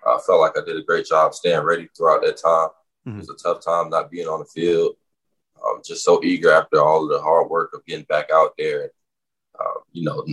I 0.05 0.19
felt 0.25 0.41
like 0.41 0.57
I 0.57 0.65
did 0.65 0.77
a 0.77 0.83
great 0.83 1.05
job 1.05 1.33
staying 1.33 1.63
ready 1.63 1.87
throughout 1.95 2.21
that 2.23 2.37
time. 2.37 2.69
Mm-hmm. 3.07 3.19
It 3.19 3.27
was 3.27 3.29
a 3.29 3.35
tough 3.35 3.63
time 3.63 3.89
not 3.89 4.11
being 4.11 4.27
on 4.27 4.39
the 4.39 4.45
field. 4.45 4.95
Um, 5.65 5.81
just 5.85 6.05
so 6.05 6.23
eager 6.23 6.51
after 6.51 6.81
all 6.81 7.03
of 7.03 7.09
the 7.09 7.21
hard 7.21 7.49
work 7.49 7.71
of 7.73 7.85
getting 7.85 8.05
back 8.05 8.29
out 8.33 8.53
there, 8.57 8.91
uh, 9.59 9.79
you 9.91 10.03
know, 10.05 10.25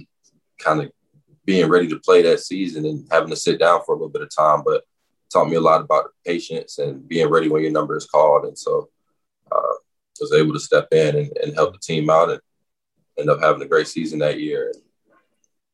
kind 0.58 0.82
of 0.82 0.92
being 1.44 1.68
ready 1.68 1.88
to 1.88 1.98
play 1.98 2.22
that 2.22 2.40
season 2.40 2.86
and 2.86 3.06
having 3.10 3.30
to 3.30 3.36
sit 3.36 3.58
down 3.58 3.80
for 3.84 3.92
a 3.92 3.98
little 3.98 4.08
bit 4.08 4.22
of 4.22 4.34
time. 4.34 4.62
But 4.64 4.84
taught 5.32 5.48
me 5.48 5.56
a 5.56 5.60
lot 5.60 5.80
about 5.80 6.10
patience 6.24 6.78
and 6.78 7.06
being 7.08 7.28
ready 7.28 7.48
when 7.48 7.62
your 7.62 7.72
number 7.72 7.96
is 7.96 8.06
called. 8.06 8.44
And 8.44 8.56
so 8.56 8.88
uh, 9.50 9.74
was 10.20 10.32
able 10.32 10.52
to 10.52 10.60
step 10.60 10.88
in 10.92 11.16
and, 11.16 11.36
and, 11.42 11.54
help 11.54 11.72
the 11.72 11.78
team 11.78 12.08
out 12.10 12.30
and 12.30 12.40
end 13.18 13.30
up 13.30 13.40
having 13.40 13.62
a 13.62 13.68
great 13.68 13.86
season 13.86 14.18
that 14.20 14.40
year. 14.40 14.72
And 14.72 14.82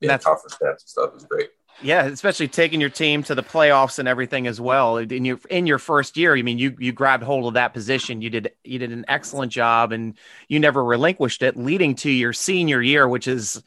being 0.01 0.09
That's, 0.09 0.25
conference 0.25 0.57
champs 0.59 0.83
and 0.83 0.89
stuff 0.89 1.17
is 1.17 1.25
great. 1.25 1.51
Yeah, 1.81 2.05
especially 2.05 2.49
taking 2.49 2.81
your 2.81 2.91
team 2.91 3.23
to 3.25 3.35
the 3.35 3.43
playoffs 3.43 3.99
and 3.99 4.07
everything 4.07 4.47
as 4.47 4.61
well. 4.61 4.99
In 4.99 5.25
your 5.25 5.41
in 5.49 5.67
your 5.67 5.79
first 5.79 6.17
year, 6.17 6.37
I 6.37 6.43
mean, 6.43 6.59
you 6.59 6.77
you 6.79 6.93
grabbed 6.93 7.25
hold 7.25 7.47
of 7.47 7.55
that 7.55 7.73
position. 7.73 8.21
You 8.21 8.31
did 8.31 8.53
you 8.63 8.79
did 8.79 8.93
an 8.93 9.05
excellent 9.09 9.53
job, 9.53 9.91
and 9.91 10.17
you 10.49 10.61
never 10.61 10.85
relinquished 10.85 11.43
it, 11.43 11.57
leading 11.57 11.95
to 11.97 12.11
your 12.11 12.33
senior 12.33 12.83
year, 12.83 13.09
which 13.09 13.27
is 13.27 13.63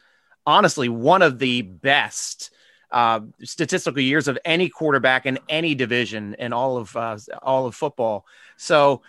honestly 0.45 0.87
one 0.87 1.23
of 1.23 1.39
the 1.39 1.63
best 1.63 2.51
uh, 2.95 3.19
statistical 3.43 4.01
years 4.01 4.29
of 4.29 4.39
any 4.45 4.69
quarterback 4.69 5.25
in 5.25 5.37
any 5.49 5.75
division 5.75 6.33
in 6.39 6.53
all 6.53 6.77
of 6.77 6.95
uh, 6.95 7.17
all 7.43 7.65
of 7.65 7.75
football. 7.75 8.25
So 8.55 9.01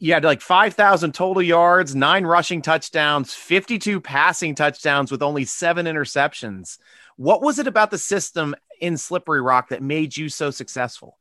you 0.00 0.12
had 0.12 0.24
like 0.24 0.40
5,000 0.40 1.14
total 1.14 1.40
yards, 1.40 1.94
nine 1.94 2.24
rushing 2.26 2.62
touchdowns, 2.62 3.32
52 3.32 4.00
passing 4.00 4.56
touchdowns 4.56 5.12
with 5.12 5.22
only 5.22 5.44
seven 5.44 5.86
interceptions. 5.86 6.78
What 7.14 7.40
was 7.42 7.60
it 7.60 7.68
about 7.68 7.92
the 7.92 7.98
system 7.98 8.56
in 8.80 8.96
Slippery 8.96 9.40
Rock 9.40 9.68
that 9.68 9.84
made 9.84 10.16
you 10.16 10.28
so 10.28 10.50
successful? 10.50 11.16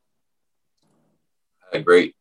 A 1.71 1.79
great 1.79 2.15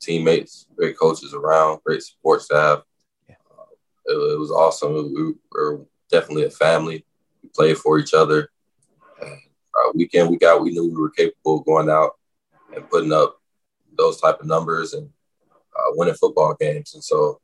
teammates, 0.00 0.66
great 0.74 0.98
coaches 0.98 1.34
around, 1.34 1.80
great 1.84 2.02
support 2.02 2.40
staff. 2.40 2.80
Yeah. 3.28 3.34
Uh, 3.50 3.64
it, 4.06 4.14
it, 4.14 4.38
was 4.38 4.50
awesome. 4.50 4.94
We 5.14 5.34
were 5.52 5.82
definitely 6.10 6.44
a 6.44 6.50
family. 6.50 7.04
We 7.42 7.50
played 7.50 7.76
for 7.76 7.98
each 7.98 8.14
other. 8.14 8.48
Uh, 9.80 9.92
week 9.94 10.14
in, 10.14 10.30
week 10.30 10.42
out, 10.42 10.62
we 10.62 10.70
knew 10.70 10.88
we 10.88 11.00
were 11.00 11.10
capable 11.10 11.58
of 11.58 11.66
going 11.66 11.88
out 11.88 12.12
and 12.74 12.88
putting 12.90 13.12
up 13.12 13.40
those 13.96 14.20
type 14.20 14.40
of 14.40 14.46
numbers 14.46 14.94
and 14.94 15.08
uh, 15.76 15.90
winning 15.90 16.14
football 16.14 16.56
games. 16.58 16.94
And 16.94 17.02
so 17.02 17.40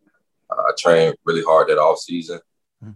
uh, 0.51 0.61
I 0.61 0.71
trained 0.79 1.17
really 1.25 1.43
hard 1.43 1.69
that 1.69 1.79
off 1.79 1.99
season, 1.99 2.41
mm-hmm. 2.83 2.93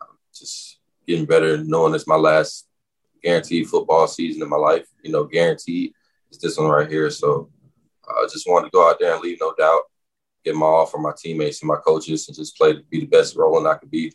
um, 0.00 0.18
just 0.34 0.78
getting 1.06 1.26
better, 1.26 1.58
knowing 1.58 1.94
it's 1.94 2.06
my 2.06 2.16
last 2.16 2.68
guaranteed 3.22 3.68
football 3.68 4.06
season 4.06 4.42
in 4.42 4.48
my 4.48 4.56
life. 4.56 4.86
You 5.02 5.12
know, 5.12 5.24
guaranteed 5.24 5.92
is 6.30 6.38
this 6.38 6.58
one 6.58 6.68
right 6.68 6.90
here. 6.90 7.10
So 7.10 7.50
I 8.08 8.24
uh, 8.24 8.28
just 8.28 8.48
wanted 8.48 8.66
to 8.66 8.72
go 8.72 8.88
out 8.88 8.98
there 8.98 9.12
and 9.12 9.22
leave 9.22 9.38
no 9.40 9.54
doubt, 9.58 9.82
get 10.44 10.54
my 10.54 10.66
all 10.66 10.86
for 10.86 10.98
my 10.98 11.12
teammates 11.16 11.60
and 11.62 11.68
my 11.68 11.76
coaches, 11.76 12.28
and 12.28 12.36
just 12.36 12.56
play 12.56 12.74
to 12.74 12.82
be 12.90 13.00
the 13.00 13.06
best 13.06 13.36
Roland 13.36 13.68
I 13.68 13.74
could 13.74 13.90
be. 13.90 14.12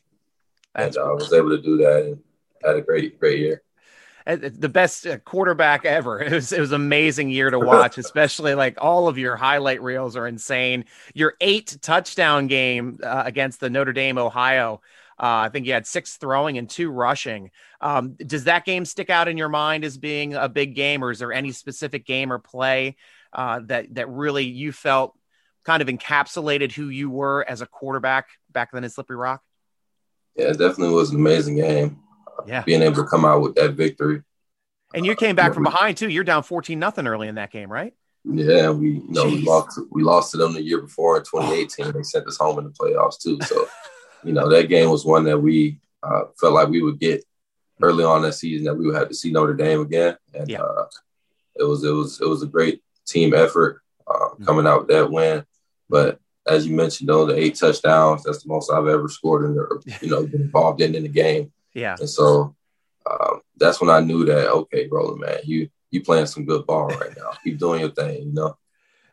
And 0.75 0.95
uh, 0.97 1.11
I 1.11 1.13
was 1.13 1.33
able 1.33 1.49
to 1.49 1.61
do 1.61 1.77
that 1.77 2.05
and 2.05 2.19
had 2.63 2.75
a 2.75 2.81
great, 2.81 3.19
great 3.19 3.39
year 3.39 3.63
the 4.35 4.69
best 4.69 5.07
uh, 5.07 5.17
quarterback 5.19 5.85
ever. 5.85 6.21
It 6.21 6.31
was 6.33 6.51
it 6.51 6.59
was 6.59 6.71
amazing 6.71 7.29
year 7.29 7.49
to 7.49 7.59
watch, 7.59 7.97
especially 7.97 8.55
like 8.55 8.77
all 8.79 9.07
of 9.07 9.17
your 9.17 9.35
highlight 9.35 9.81
reels 9.81 10.15
are 10.15 10.27
insane. 10.27 10.85
Your 11.13 11.35
eight 11.39 11.77
touchdown 11.81 12.47
game 12.47 12.99
uh, 13.03 13.23
against 13.25 13.59
the 13.59 13.69
Notre 13.69 13.93
Dame 13.93 14.17
Ohio. 14.17 14.81
Uh, 15.19 15.47
I 15.47 15.49
think 15.49 15.65
you 15.65 15.73
had 15.73 15.87
six 15.87 16.17
throwing 16.17 16.57
and 16.57 16.69
two 16.69 16.91
rushing. 16.91 17.51
Um, 17.81 18.13
does 18.13 18.43
that 18.43 18.65
game 18.65 18.85
stick 18.85 19.09
out 19.09 19.27
in 19.27 19.37
your 19.37 19.49
mind 19.49 19.83
as 19.83 19.97
being 19.97 20.33
a 20.35 20.49
big 20.49 20.75
game, 20.75 21.03
or 21.03 21.11
is 21.11 21.19
there 21.19 21.33
any 21.33 21.51
specific 21.51 22.05
game 22.05 22.31
or 22.31 22.37
play 22.37 22.97
uh, 23.33 23.61
that 23.65 23.95
that 23.95 24.09
really 24.09 24.45
you 24.45 24.71
felt 24.71 25.17
kind 25.63 25.81
of 25.81 25.87
encapsulated 25.87 26.71
who 26.71 26.89
you 26.89 27.09
were 27.09 27.45
as 27.47 27.61
a 27.61 27.65
quarterback 27.65 28.27
back 28.51 28.71
then 28.71 28.83
in 28.83 28.89
Slippery 28.89 29.17
Rock? 29.17 29.41
Yeah, 30.35 30.49
it 30.49 30.59
definitely 30.59 30.93
was 30.93 31.11
an 31.11 31.15
amazing 31.15 31.55
game 31.55 31.99
yeah. 32.45 32.63
being 32.63 32.81
able 32.81 33.03
to 33.03 33.05
come 33.05 33.25
out 33.25 33.41
with 33.41 33.55
that 33.55 33.73
victory. 33.73 34.23
And 34.93 35.05
you 35.05 35.15
came 35.15 35.35
back 35.35 35.51
uh, 35.51 35.53
from 35.53 35.63
behind 35.63 35.97
too. 35.97 36.09
You're 36.09 36.23
down 36.23 36.43
14 36.43 36.77
nothing 36.79 37.07
early 37.07 37.27
in 37.27 37.35
that 37.35 37.51
game, 37.51 37.71
right? 37.71 37.93
Yeah, 38.23 38.71
we 38.71 38.89
you 38.89 39.05
know 39.09 39.25
we 39.25 39.41
lost 39.41 39.79
we 39.89 40.03
lost 40.03 40.31
to 40.31 40.37
them 40.37 40.53
the 40.53 40.61
year 40.61 40.81
before 40.81 41.17
in 41.17 41.23
2018. 41.23 41.93
they 41.93 42.03
sent 42.03 42.27
us 42.27 42.37
home 42.37 42.57
in 42.59 42.65
the 42.65 42.71
playoffs 42.71 43.19
too. 43.19 43.39
So, 43.41 43.67
you 44.23 44.33
know, 44.33 44.49
that 44.49 44.67
game 44.67 44.89
was 44.89 45.05
one 45.05 45.23
that 45.25 45.39
we 45.39 45.79
uh, 46.03 46.23
felt 46.39 46.53
like 46.53 46.67
we 46.67 46.81
would 46.81 46.99
get 46.99 47.23
early 47.81 48.03
on 48.03 48.23
that 48.23 48.33
season 48.33 48.65
that 48.65 48.75
we 48.75 48.85
would 48.85 48.95
have 48.95 49.07
to 49.09 49.15
see 49.15 49.31
Notre 49.31 49.53
Dame 49.53 49.81
again. 49.81 50.17
And 50.33 50.49
yeah. 50.49 50.61
uh, 50.61 50.87
it 51.55 51.63
was 51.63 51.83
it 51.83 51.91
was 51.91 52.19
it 52.19 52.27
was 52.27 52.43
a 52.43 52.47
great 52.47 52.81
team 53.05 53.33
effort 53.33 53.81
uh, 54.07 54.13
mm-hmm. 54.13 54.45
coming 54.45 54.67
out 54.67 54.81
with 54.81 54.89
that 54.89 55.11
win. 55.11 55.45
But 55.89 56.19
as 56.45 56.67
you 56.67 56.75
mentioned, 56.75 57.09
though, 57.09 57.25
the 57.25 57.37
eight 57.37 57.55
touchdowns, 57.55 58.23
that's 58.23 58.43
the 58.43 58.49
most 58.49 58.71
I've 58.71 58.87
ever 58.87 59.07
scored 59.07 59.45
in 59.45 59.55
the, 59.55 59.97
you 60.01 60.09
know, 60.09 60.25
been 60.25 60.41
involved 60.41 60.81
in 60.81 60.95
in 60.95 61.03
the 61.03 61.09
game. 61.09 61.51
Yeah. 61.73 61.95
And 61.99 62.09
so 62.09 62.55
um, 63.09 63.41
that's 63.57 63.79
when 63.81 63.89
I 63.89 63.99
knew 63.99 64.25
that 64.25 64.51
okay, 64.51 64.87
Roland, 64.91 65.21
man, 65.21 65.39
you 65.43 65.69
you 65.91 66.01
playing 66.01 66.25
some 66.25 66.45
good 66.45 66.65
ball 66.65 66.87
right 66.87 67.15
now. 67.15 67.31
Keep 67.43 67.59
doing 67.59 67.81
your 67.81 67.91
thing, 67.91 68.23
you 68.23 68.33
know. 68.33 68.57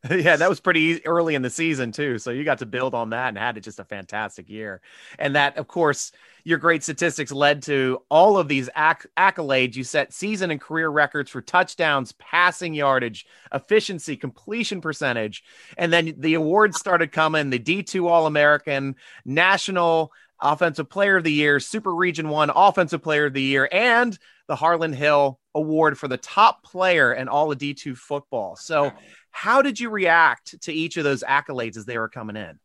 yeah, 0.11 0.37
that 0.37 0.51
was 0.51 0.61
pretty 0.61 1.05
early 1.07 1.35
in 1.35 1.41
the 1.41 1.49
season 1.49 1.91
too. 1.91 2.19
So 2.19 2.31
you 2.31 2.45
got 2.45 2.59
to 2.59 2.67
build 2.67 2.95
on 2.95 3.11
that 3.11 3.29
and 3.29 3.39
had 3.39 3.57
it 3.57 3.63
just 3.63 3.81
a 3.81 3.85
fantastic 3.85 4.51
year. 4.51 4.83
And 5.19 5.35
that, 5.35 5.57
of 5.57 5.67
course, 5.67 6.13
your 6.45 6.59
great 6.59 6.83
statistics 6.83 7.33
led 7.33 7.63
to 7.63 8.03
all 8.11 8.37
of 8.37 8.47
these 8.47 8.69
acc- 8.75 9.07
accolades. 9.17 9.77
You 9.77 9.85
set 9.85 10.13
season 10.13 10.51
and 10.51 10.61
career 10.61 10.91
records 10.91 11.31
for 11.31 11.41
touchdowns, 11.41 12.13
passing 12.13 12.75
yardage, 12.75 13.25
efficiency, 13.55 14.15
completion 14.15 14.83
percentage, 14.83 15.43
and 15.79 15.91
then 15.91 16.15
the 16.19 16.35
awards 16.35 16.79
started 16.79 17.11
coming: 17.11 17.49
the 17.49 17.59
D2 17.59 18.07
All 18.07 18.27
American, 18.27 18.97
National 19.25 20.13
Offensive 20.45 20.89
Player 20.89 21.17
of 21.17 21.25
the 21.25 21.33
Year, 21.33 21.59
Super 21.59 21.95
Region 21.95 22.29
1 22.29 22.51
Offensive 22.55 23.03
Player 23.03 23.27
of 23.27 23.33
the 23.33 23.43
Year, 23.43 23.69
and 23.73 24.17
the 24.47 24.55
Harlan 24.55 24.93
Hill 24.93 25.41
Award 25.55 25.99
for 25.99 26.07
the 26.07 26.19
top 26.19 26.63
player 26.63 27.13
in 27.13 27.29
all 27.29 27.51
of 27.51 27.59
D2 27.59 27.97
football. 27.97 28.55
So, 28.57 28.93
how 29.31 29.63
did 29.63 29.81
you 29.81 29.91
react 29.91 30.61
to 30.63 30.73
each 30.73 30.97
of 30.97 31.05
those 31.05 31.25
accolades 31.25 31.77
as 31.77 31.87
they 31.87 31.99
were 31.99 32.09
coming 32.09 32.37
in? 32.37 32.59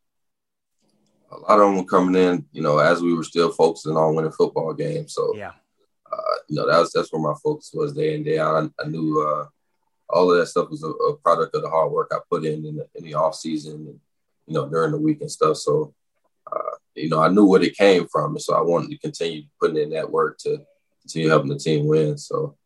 A 1.32 1.38
lot 1.38 1.58
of 1.58 1.60
them 1.60 1.76
were 1.76 1.84
coming 1.84 2.20
in, 2.20 2.44
you 2.52 2.62
know, 2.62 2.78
as 2.78 3.00
we 3.00 3.14
were 3.14 3.24
still 3.24 3.50
focusing 3.50 3.96
on 3.96 4.14
winning 4.14 4.32
football 4.32 4.74
games. 4.74 5.14
So, 5.14 5.34
yeah, 5.34 5.52
uh, 6.12 6.16
you 6.48 6.56
know, 6.56 6.66
that 6.66 6.78
was 6.78 6.92
that's 6.92 7.12
where 7.12 7.22
my 7.22 7.34
focus 7.42 7.70
was 7.72 7.92
day 7.92 8.14
in 8.14 8.24
day 8.24 8.38
out. 8.38 8.70
I, 8.78 8.82
I 8.82 8.88
knew 8.88 9.22
uh, 9.22 9.46
all 10.08 10.30
of 10.30 10.38
that 10.38 10.46
stuff 10.46 10.70
was 10.70 10.82
a, 10.82 10.88
a, 10.88 11.16
product 11.16 11.54
of 11.54 11.62
the 11.62 11.70
hard 11.70 11.92
work 11.92 12.10
I 12.12 12.18
put 12.28 12.44
in 12.44 12.66
in 12.66 12.76
the, 12.76 12.88
in 12.96 13.04
the 13.04 13.14
off 13.14 13.36
season 13.36 13.72
and 13.72 14.00
you 14.46 14.54
know 14.54 14.68
during 14.68 14.92
the 14.92 14.98
week 14.98 15.20
and 15.20 15.30
stuff. 15.30 15.56
So, 15.56 15.94
you 16.94 17.08
know, 17.08 17.22
I 17.22 17.28
knew 17.28 17.44
what 17.44 17.64
it 17.64 17.76
came 17.76 18.06
from, 18.08 18.38
so 18.38 18.54
I 18.54 18.62
wanted 18.62 18.90
to 18.90 18.98
continue 18.98 19.42
putting 19.60 19.76
in 19.76 19.90
that 19.90 20.10
work 20.10 20.38
to 20.38 20.58
continue 21.02 21.28
helping 21.28 21.50
the 21.50 21.58
team 21.58 21.86
win. 21.86 22.18
So, 22.18 22.56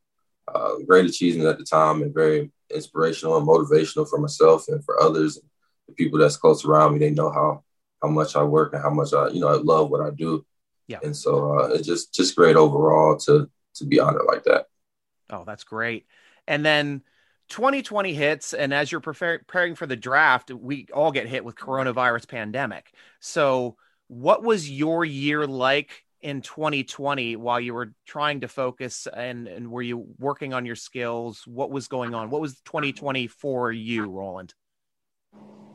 uh, 0.52 0.76
great 0.87 1.07
achievement 1.07 1.49
at 1.49 1.59
the 1.59 1.64
time, 1.64 2.02
and 2.02 2.12
very 2.12 2.50
inspirational 2.73 3.37
and 3.37 3.47
motivational 3.47 4.09
for 4.09 4.19
myself 4.19 4.69
and 4.69 4.85
for 4.85 5.00
others, 5.00 5.38
the 5.87 5.95
people 5.95 6.19
that's 6.19 6.37
close 6.37 6.64
around 6.64 6.93
me. 6.93 6.99
They 6.99 7.11
know 7.11 7.31
how 7.31 7.64
how 8.02 8.09
much 8.09 8.37
I 8.37 8.43
work 8.43 8.75
and 8.75 8.83
how 8.83 8.90
much 8.90 9.14
I, 9.14 9.28
you 9.28 9.40
know, 9.40 9.49
I 9.49 9.54
love 9.54 9.90
what 9.90 10.00
I 10.00 10.11
do. 10.11 10.45
Yeah. 10.87 10.99
And 11.02 11.16
so 11.16 11.59
uh, 11.59 11.69
it's 11.69 11.87
just 11.87 12.14
just 12.14 12.37
great 12.37 12.57
overall 12.57 13.16
to 13.19 13.50
to 13.76 13.85
be 13.85 14.00
honored 14.00 14.26
like 14.26 14.45
that. 14.45 14.66
Oh, 15.31 15.45
that's 15.45 15.64
great. 15.64 16.07
And 16.47 16.64
then 16.64 17.02
2020 17.49 18.14
hits 18.14 18.54
and 18.54 18.73
as 18.73 18.90
you're 18.90 19.00
preparing 19.00 19.75
for 19.75 19.87
the 19.87 19.97
draft 19.97 20.50
we 20.50 20.87
all 20.95 21.12
get 21.12 21.28
hit 21.28 21.45
with 21.45 21.54
coronavirus 21.54 22.26
pandemic 22.26 22.90
so 23.21 23.76
what 24.08 24.42
was 24.42 24.68
your 24.68 25.04
year 25.04 25.46
like 25.46 26.02
in 26.20 26.40
2020 26.40 27.37
while 27.37 27.61
you 27.61 27.75
were 27.75 27.92
trying 28.06 28.40
to 28.40 28.49
focus 28.49 29.06
and 29.14 29.46
and 29.46 29.70
were 29.70 29.82
you 29.82 30.06
working 30.18 30.54
on 30.54 30.64
your 30.66 30.76
skills? 30.76 31.42
What 31.46 31.70
was 31.70 31.88
going 31.88 32.14
on? 32.14 32.30
What 32.30 32.40
was 32.40 32.61
2020 32.64 33.26
for 33.28 33.73
you 33.73 34.11
roland? 34.11 34.54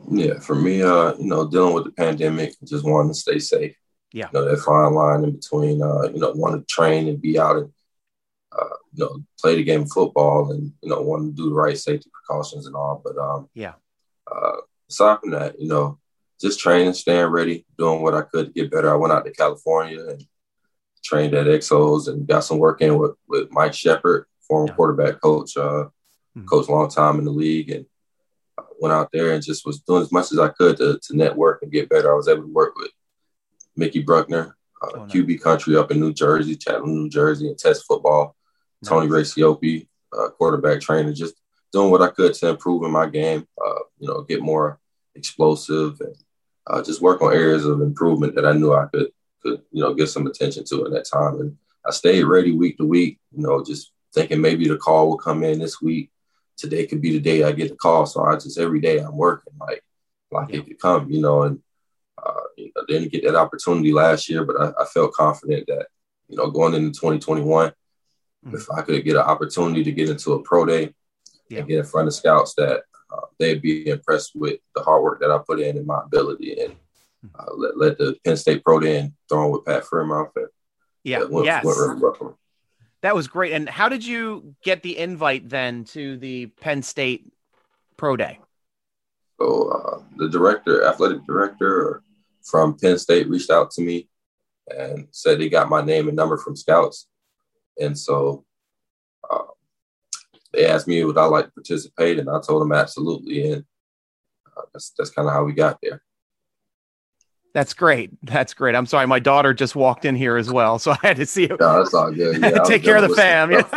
Yeah 0.10 0.40
for 0.40 0.56
me 0.56 0.82
uh 0.82 1.14
you 1.18 1.28
know 1.28 1.48
dealing 1.48 1.74
with 1.74 1.86
the 1.86 1.92
pandemic 1.92 2.54
just 2.66 2.86
wanting 2.86 3.12
to 3.12 3.20
stay 3.20 3.40
safe. 3.40 3.76
Yeah. 4.12 4.30
You 4.34 4.40
know 4.40 4.50
that 4.50 4.58
fine 4.60 4.94
line 4.94 5.24
in 5.24 5.32
between 5.34 5.82
uh 5.82 6.10
you 6.10 6.20
know 6.20 6.32
wanting 6.36 6.62
to 6.62 6.66
train 6.66 7.08
and 7.08 7.22
be 7.22 7.40
out 7.40 7.58
and 7.58 7.72
uh, 8.52 8.76
you 8.94 9.06
know, 9.06 9.24
play 9.40 9.56
the 9.56 9.64
game 9.64 9.84
of 9.84 9.92
football 9.92 10.52
and, 10.52 10.74
you 10.82 10.90
know, 10.90 11.02
want 11.02 11.24
to 11.24 11.42
do 11.42 11.50
the 11.50 11.56
right 11.56 11.78
safety 11.78 12.10
precautions 12.12 12.66
and 12.66 12.76
all. 12.76 13.02
But 13.04 13.18
um, 13.18 13.50
yeah, 13.54 13.74
uh, 14.30 14.58
aside 14.90 15.20
from 15.22 15.32
that, 15.32 15.60
you 15.60 15.68
know, 15.68 16.00
just 16.40 16.60
training, 16.60 16.94
staying 16.94 17.28
ready, 17.28 17.66
doing 17.78 18.02
what 18.02 18.16
I 18.16 18.22
could 18.22 18.48
to 18.48 18.52
get 18.54 18.72
better. 18.72 18.92
I 18.92 18.96
went 18.96 19.14
out 19.14 19.26
to 19.26 19.32
California 19.32 20.00
and 20.08 20.24
trained 21.04 21.34
at 21.34 21.48
Exos 21.48 22.08
and 22.08 22.28
got 22.28 22.44
some 22.44 22.58
work 22.60 22.82
in 22.82 22.98
with, 22.98 23.16
with 23.28 23.52
Mike 23.52 23.74
Sheppard, 23.74 24.26
former 24.48 24.68
yeah. 24.68 24.76
quarterback 24.76 25.22
coach, 25.22 25.58
uh, 25.58 25.62
mm-hmm. 26.38 26.46
coach 26.46 26.70
long 26.70 26.90
time 26.90 27.20
in 27.20 27.26
the 27.26 27.32
league. 27.32 27.70
And 27.70 27.86
I 28.58 28.64
went 28.80 28.94
out 28.94 29.10
there 29.12 29.34
and 29.34 29.44
just 29.44 29.66
was 29.66 29.80
doing 29.82 30.02
as 30.02 30.12
much 30.12 30.32
as 30.32 30.40
I 30.40 30.50
could 30.50 30.78
to, 30.78 31.00
to 31.02 31.18
network 31.18 31.62
and 31.62 31.72
get 31.72 31.90
better. 31.90 32.12
I 32.12 32.16
was 32.16 32.28
able 32.28 32.44
to 32.44 32.54
work 32.54 32.76
with 32.78 32.92
Mickey 33.76 34.02
Bruckner, 34.02 34.56
uh, 34.82 34.92
oh, 34.96 35.00
QB 35.08 35.42
country 35.42 35.76
up 35.76 35.92
in 35.92 36.00
New 36.00 36.14
Jersey, 36.14 36.56
Chattanooga, 36.56 36.92
New 36.92 37.10
Jersey, 37.10 37.48
and 37.48 37.58
test 37.58 37.86
football. 37.86 38.36
Tony 38.86 39.08
Racioppi, 39.08 39.88
uh, 40.18 40.30
quarterback 40.30 40.80
trainer, 40.80 41.12
just 41.12 41.36
doing 41.74 41.92
what 41.92 42.02
I 42.02 42.08
could 42.08 42.34
to 42.36 42.50
improve 42.50 42.84
in 42.84 42.92
my 42.92 43.10
game. 43.10 43.46
Uh, 43.62 43.80
you 44.00 44.08
know, 44.08 44.22
get 44.22 44.42
more 44.42 44.80
explosive 45.16 46.00
and 46.00 46.16
uh, 46.70 46.82
just 46.84 47.02
work 47.02 47.22
on 47.22 47.34
areas 47.34 47.66
of 47.66 47.82
improvement 47.82 48.36
that 48.36 48.46
I 48.46 48.54
knew 48.54 48.74
I 48.74 48.86
could 48.86 49.12
could 49.42 49.62
you 49.72 49.82
know 49.82 49.94
give 49.94 50.10
some 50.10 50.28
attention 50.28 50.66
to 50.66 50.86
in 50.86 50.94
that 50.94 51.06
time. 51.06 51.40
And 51.40 51.58
I 51.86 51.92
stayed 51.92 52.24
ready 52.24 52.52
week 52.52 52.78
to 52.78 52.86
week. 52.86 53.20
You 53.36 53.44
know, 53.44 53.64
just 53.64 53.92
thinking 54.14 54.42
maybe 54.42 54.68
the 54.68 54.78
call 54.78 55.10
will 55.10 55.18
come 55.18 55.44
in 55.44 55.60
this 55.60 55.82
week. 55.82 56.12
Today 56.58 56.86
could 56.86 57.02
be 57.02 57.12
the 57.12 57.20
day 57.20 57.44
I 57.44 57.52
get 57.52 57.70
the 57.70 57.76
call. 57.76 58.06
So 58.06 58.24
I 58.24 58.36
just 58.36 58.58
every 58.58 58.82
day 58.82 59.00
I'm 59.00 59.16
working 59.16 59.54
like 59.60 59.84
like 60.32 60.50
yeah. 60.50 60.58
it 60.58 60.68
could 60.68 60.80
come. 60.80 61.10
You 61.10 61.22
know, 61.22 61.44
and 61.44 61.60
uh, 62.24 62.42
you 62.58 62.72
know, 62.76 62.84
didn't 62.88 63.12
get 63.12 63.24
that 63.24 63.36
opportunity 63.36 63.94
last 63.94 64.30
year, 64.30 64.44
but 64.44 64.60
I, 64.60 64.82
I 64.82 64.86
felt 64.86 65.14
confident 65.14 65.68
that 65.68 65.88
you 66.28 66.38
know 66.38 66.50
going 66.52 66.74
into 66.74 67.00
2021 67.00 67.74
Mm-hmm. 68.46 68.56
If 68.56 68.72
I 68.72 68.82
could 68.82 69.04
get 69.04 69.16
an 69.16 69.22
opportunity 69.22 69.84
to 69.84 69.92
get 69.92 70.10
into 70.10 70.34
a 70.34 70.42
pro 70.42 70.66
day 70.66 70.94
yeah. 71.50 71.60
and 71.60 71.68
get 71.68 71.80
in 71.80 71.86
front 71.86 72.08
of 72.08 72.14
scouts, 72.14 72.54
that 72.56 72.84
uh, 73.12 73.26
they'd 73.38 73.62
be 73.62 73.88
impressed 73.88 74.32
with 74.36 74.60
the 74.76 74.84
hard 74.84 75.04
work 75.04 75.20
that 75.22 75.32
I 75.32 75.40
put 75.40 75.60
in 75.60 75.78
and 75.78 75.88
my 75.88 76.02
ability, 76.04 76.62
and 76.62 76.76
uh, 77.38 77.54
let, 77.56 77.78
let 77.78 77.98
the 77.98 78.16
Penn 78.26 78.38
State 78.38 78.64
pro 78.64 78.80
day 78.80 79.00
and 79.00 79.14
throwing 79.28 79.52
with 79.52 79.66
Pat 79.66 79.84
Freiermuth. 79.84 80.32
Yeah, 81.04 81.24
went, 81.24 81.46
yes. 81.46 81.64
Went 81.64 82.36
that 83.02 83.16
was 83.16 83.28
great. 83.28 83.54
And 83.54 83.70
how 83.70 83.88
did 83.88 84.06
you 84.06 84.56
get 84.62 84.84
the 84.84 84.98
invite 84.98 85.48
then 85.48 85.86
to 85.86 86.18
the 86.18 86.48
Penn 86.48 86.84
State 86.84 87.32
pro 87.96 88.18
day? 88.18 88.40
So 89.40 89.70
uh, 89.70 90.04
the 90.18 90.28
director, 90.28 90.86
athletic 90.86 91.26
director 91.26 92.04
from 92.44 92.78
Penn 92.78 92.98
State, 92.98 93.30
reached 93.30 93.50
out 93.50 93.72
to 93.72 93.82
me 93.82 94.10
and 94.68 95.08
said 95.12 95.40
he 95.40 95.48
got 95.48 95.70
my 95.70 95.82
name 95.82 96.08
and 96.10 96.18
number 96.18 96.38
from 96.38 96.56
scouts 96.56 97.08
and 97.80 97.98
so 97.98 98.46
uh, 99.30 99.44
they 100.54 100.66
asked 100.66 100.88
me 100.88 101.04
would 101.04 101.18
I 101.18 101.26
like 101.26 101.46
to 101.46 101.52
participate, 101.52 102.20
and 102.20 102.30
I 102.30 102.40
told 102.42 102.62
them 102.62 102.72
absolutely. 102.72 103.52
And 103.52 103.66
uh, 104.58 104.62
that's 104.74 104.92
that's 104.98 105.12
kind 105.12 105.28
of 105.28 105.34
how 105.34 105.44
we 105.44 105.54
got 105.54 105.80
there. 105.82 106.02
That's 107.54 107.74
great. 107.74 108.12
That's 108.24 108.54
great. 108.54 108.76
I'm 108.76 108.86
sorry, 108.86 109.08
my 109.08 109.20
daughter 109.20 109.54
just 109.54 109.76
walked 109.76 110.06
in 110.06 110.16
here 110.16 110.38
as 110.38 110.52
well, 110.52 110.78
so 110.78 110.92
I 111.04 111.08
had 111.08 111.18
to 111.18 111.26
see. 111.26 111.48
No, 111.48 111.58
that's 111.58 111.94
all 111.94 112.12
good. 112.12 112.42
Yeah, 112.42 112.52
Take 112.66 112.84
care 112.84 112.98
of 112.98 113.10
the 113.10 113.16
fam. 113.16 113.52
Yeah. 113.52 113.68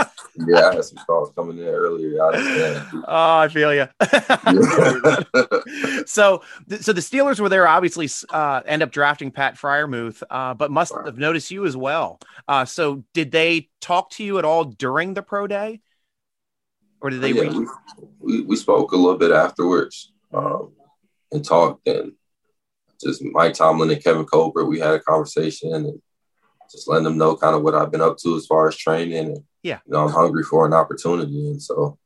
yeah, 0.46 0.68
I 0.68 0.74
had 0.74 0.84
some 0.84 0.98
calls 1.06 1.32
coming 1.34 1.58
in 1.58 1.64
earlier. 1.64 2.22
I 2.22 2.86
oh, 3.08 3.38
I 3.38 3.48
feel 3.48 3.74
you. 3.74 3.88
so, 6.06 6.42
so 6.80 6.92
the 6.92 7.00
Steelers 7.00 7.40
were 7.40 7.48
there. 7.48 7.66
Obviously, 7.66 8.08
uh, 8.30 8.60
end 8.66 8.82
up 8.82 8.90
drafting 8.90 9.30
Pat 9.30 9.56
Freiermuth, 9.56 10.22
uh, 10.28 10.52
but 10.54 10.70
must 10.70 10.94
have 11.04 11.16
noticed 11.16 11.50
you 11.50 11.64
as 11.64 11.76
well. 11.76 12.20
Uh, 12.46 12.66
so, 12.66 13.04
did 13.14 13.30
they 13.30 13.70
talk 13.80 14.10
to 14.10 14.24
you 14.24 14.38
at 14.38 14.44
all 14.44 14.64
during 14.64 15.14
the 15.14 15.22
pro 15.22 15.46
day, 15.46 15.80
or 17.02 17.10
did 17.10 17.20
they? 17.20 17.32
Yeah, 17.32 17.50
we, 17.50 17.66
we, 18.20 18.42
we 18.42 18.56
spoke 18.56 18.92
a 18.92 18.96
little 18.96 19.18
bit 19.18 19.32
afterwards 19.32 20.12
um, 20.32 20.72
and 21.30 21.44
talked 21.44 21.86
and 21.88 22.12
just 23.02 23.22
Mike 23.22 23.54
Tomlin 23.54 23.90
and 23.90 24.02
Kevin 24.02 24.24
Colbert, 24.24 24.64
we 24.66 24.78
had 24.78 24.94
a 24.94 25.00
conversation 25.00 25.74
and 25.74 26.00
just 26.70 26.88
letting 26.88 27.04
them 27.04 27.18
know 27.18 27.36
kind 27.36 27.54
of 27.54 27.62
what 27.62 27.74
I've 27.74 27.90
been 27.90 28.00
up 28.00 28.16
to 28.18 28.36
as 28.36 28.46
far 28.46 28.68
as 28.68 28.76
training. 28.76 29.26
And, 29.26 29.44
yeah. 29.62 29.80
You 29.86 29.92
know, 29.92 30.06
I'm 30.06 30.12
hungry 30.12 30.44
for 30.44 30.66
an 30.66 30.72
opportunity. 30.72 31.50
And 31.50 31.60
so 31.60 31.98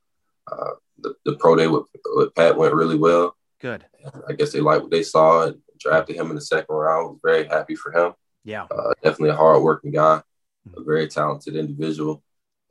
uh, 0.51 0.73
the, 0.99 1.15
the 1.25 1.37
pro 1.37 1.55
day 1.55 1.67
with, 1.67 1.85
with 2.15 2.35
Pat 2.35 2.57
went 2.57 2.75
really 2.75 2.97
well. 2.97 3.37
Good. 3.61 3.85
I 4.29 4.33
guess 4.33 4.53
they 4.53 4.61
liked 4.61 4.83
what 4.83 4.91
they 4.91 5.03
saw 5.03 5.47
and 5.47 5.59
drafted 5.79 6.17
him 6.17 6.31
in 6.31 6.37
the 6.37 6.41
second 6.41 6.75
round. 6.75 7.11
Was 7.11 7.19
very 7.23 7.47
happy 7.47 7.75
for 7.75 7.93
him. 7.93 8.15
Yeah. 8.45 8.65
Uh, 8.71 8.93
definitely 9.03 9.31
a 9.31 9.37
hardworking 9.37 9.93
guy, 9.93 10.23
mm-hmm. 10.69 10.81
a 10.81 10.85
very 10.85 11.09
talented 11.09 11.57
individual. 11.57 12.23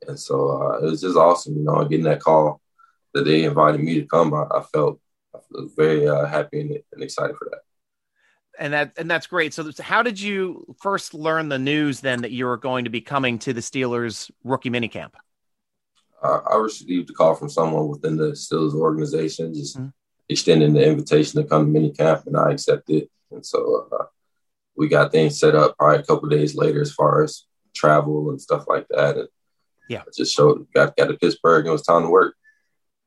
And 0.06 0.18
so 0.18 0.50
uh, 0.50 0.78
it 0.78 0.90
was 0.90 1.00
just 1.00 1.16
awesome, 1.16 1.56
you 1.56 1.64
know, 1.64 1.84
getting 1.84 2.04
that 2.04 2.20
call 2.20 2.60
that 3.14 3.24
they 3.24 3.44
invited 3.44 3.80
me 3.80 3.94
to 3.94 4.06
come. 4.06 4.34
I, 4.34 4.44
I 4.54 4.62
felt 4.72 5.00
I 5.34 5.38
was 5.50 5.72
very 5.76 6.08
uh, 6.08 6.26
happy 6.26 6.60
and, 6.60 6.78
and 6.92 7.02
excited 7.02 7.36
for 7.36 7.48
that 7.50 7.60
and 8.58 8.72
that 8.72 8.92
and 8.96 9.10
that's 9.10 9.26
great. 9.26 9.54
So, 9.54 9.70
how 9.80 10.02
did 10.02 10.20
you 10.20 10.74
first 10.80 11.14
learn 11.14 11.48
the 11.48 11.58
news 11.58 12.00
then 12.00 12.22
that 12.22 12.30
you 12.30 12.46
were 12.46 12.56
going 12.56 12.84
to 12.84 12.90
be 12.90 13.00
coming 13.00 13.38
to 13.40 13.52
the 13.52 13.60
Steelers 13.60 14.30
rookie 14.44 14.70
minicamp? 14.70 15.12
Uh, 16.22 16.40
I 16.50 16.56
received 16.56 17.10
a 17.10 17.12
call 17.12 17.34
from 17.34 17.48
someone 17.48 17.88
within 17.88 18.16
the 18.16 18.32
Steelers 18.32 18.74
organization, 18.74 19.54
just 19.54 19.76
mm-hmm. 19.76 19.88
extending 20.28 20.72
the 20.72 20.86
invitation 20.86 21.42
to 21.42 21.48
come 21.48 21.72
to 21.72 21.78
minicamp, 21.78 22.26
and 22.26 22.36
I 22.36 22.52
accepted. 22.52 23.08
And 23.30 23.44
so 23.44 23.88
uh, 23.92 24.04
we 24.76 24.88
got 24.88 25.12
things 25.12 25.38
set 25.38 25.54
up 25.54 25.76
probably 25.78 26.00
a 26.00 26.04
couple 26.04 26.28
days 26.28 26.54
later 26.54 26.80
as 26.80 26.92
far 26.92 27.22
as 27.22 27.44
travel 27.74 28.30
and 28.30 28.40
stuff 28.40 28.64
like 28.68 28.86
that. 28.90 29.16
And 29.16 29.28
yeah, 29.88 30.00
I 30.00 30.10
just 30.16 30.34
showed 30.34 30.66
got 30.74 30.96
got 30.96 31.06
to 31.06 31.14
Pittsburgh 31.14 31.60
and 31.60 31.68
it 31.68 31.72
was 31.72 31.82
time 31.82 32.02
to 32.02 32.08
work. 32.08 32.36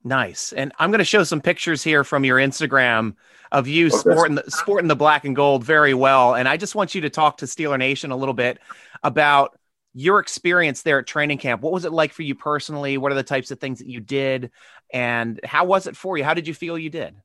Nice. 0.03 0.53
And 0.53 0.71
I'm 0.79 0.91
going 0.91 0.99
to 0.99 1.05
show 1.05 1.23
some 1.23 1.41
pictures 1.41 1.83
here 1.83 2.03
from 2.03 2.23
your 2.23 2.37
Instagram 2.37 3.15
of 3.51 3.67
you 3.67 3.87
okay. 3.87 3.97
sporting 3.97 4.35
the, 4.35 4.43
sporting 4.47 4.87
the 4.87 4.95
black 4.95 5.25
and 5.25 5.35
gold 5.35 5.63
very 5.63 5.93
well. 5.93 6.35
And 6.35 6.47
I 6.47 6.57
just 6.57 6.75
want 6.75 6.95
you 6.95 7.01
to 7.01 7.09
talk 7.09 7.37
to 7.37 7.45
Steeler 7.45 7.77
Nation 7.77 8.11
a 8.11 8.15
little 8.15 8.33
bit 8.33 8.59
about 9.03 9.59
your 9.93 10.19
experience 10.19 10.83
there 10.83 10.99
at 10.99 11.07
training 11.07 11.39
camp. 11.39 11.61
What 11.61 11.73
was 11.73 11.83
it 11.83 11.91
like 11.91 12.13
for 12.13 12.21
you 12.21 12.35
personally? 12.35 12.97
What 12.97 13.11
are 13.11 13.15
the 13.15 13.23
types 13.23 13.51
of 13.51 13.59
things 13.59 13.79
that 13.79 13.87
you 13.87 13.99
did? 13.99 14.51
And 14.93 15.39
how 15.43 15.65
was 15.65 15.87
it 15.87 15.97
for 15.97 16.17
you? 16.17 16.23
How 16.23 16.33
did 16.33 16.47
you 16.47 16.53
feel 16.53 16.77
you 16.77 16.89
did? 16.89 17.15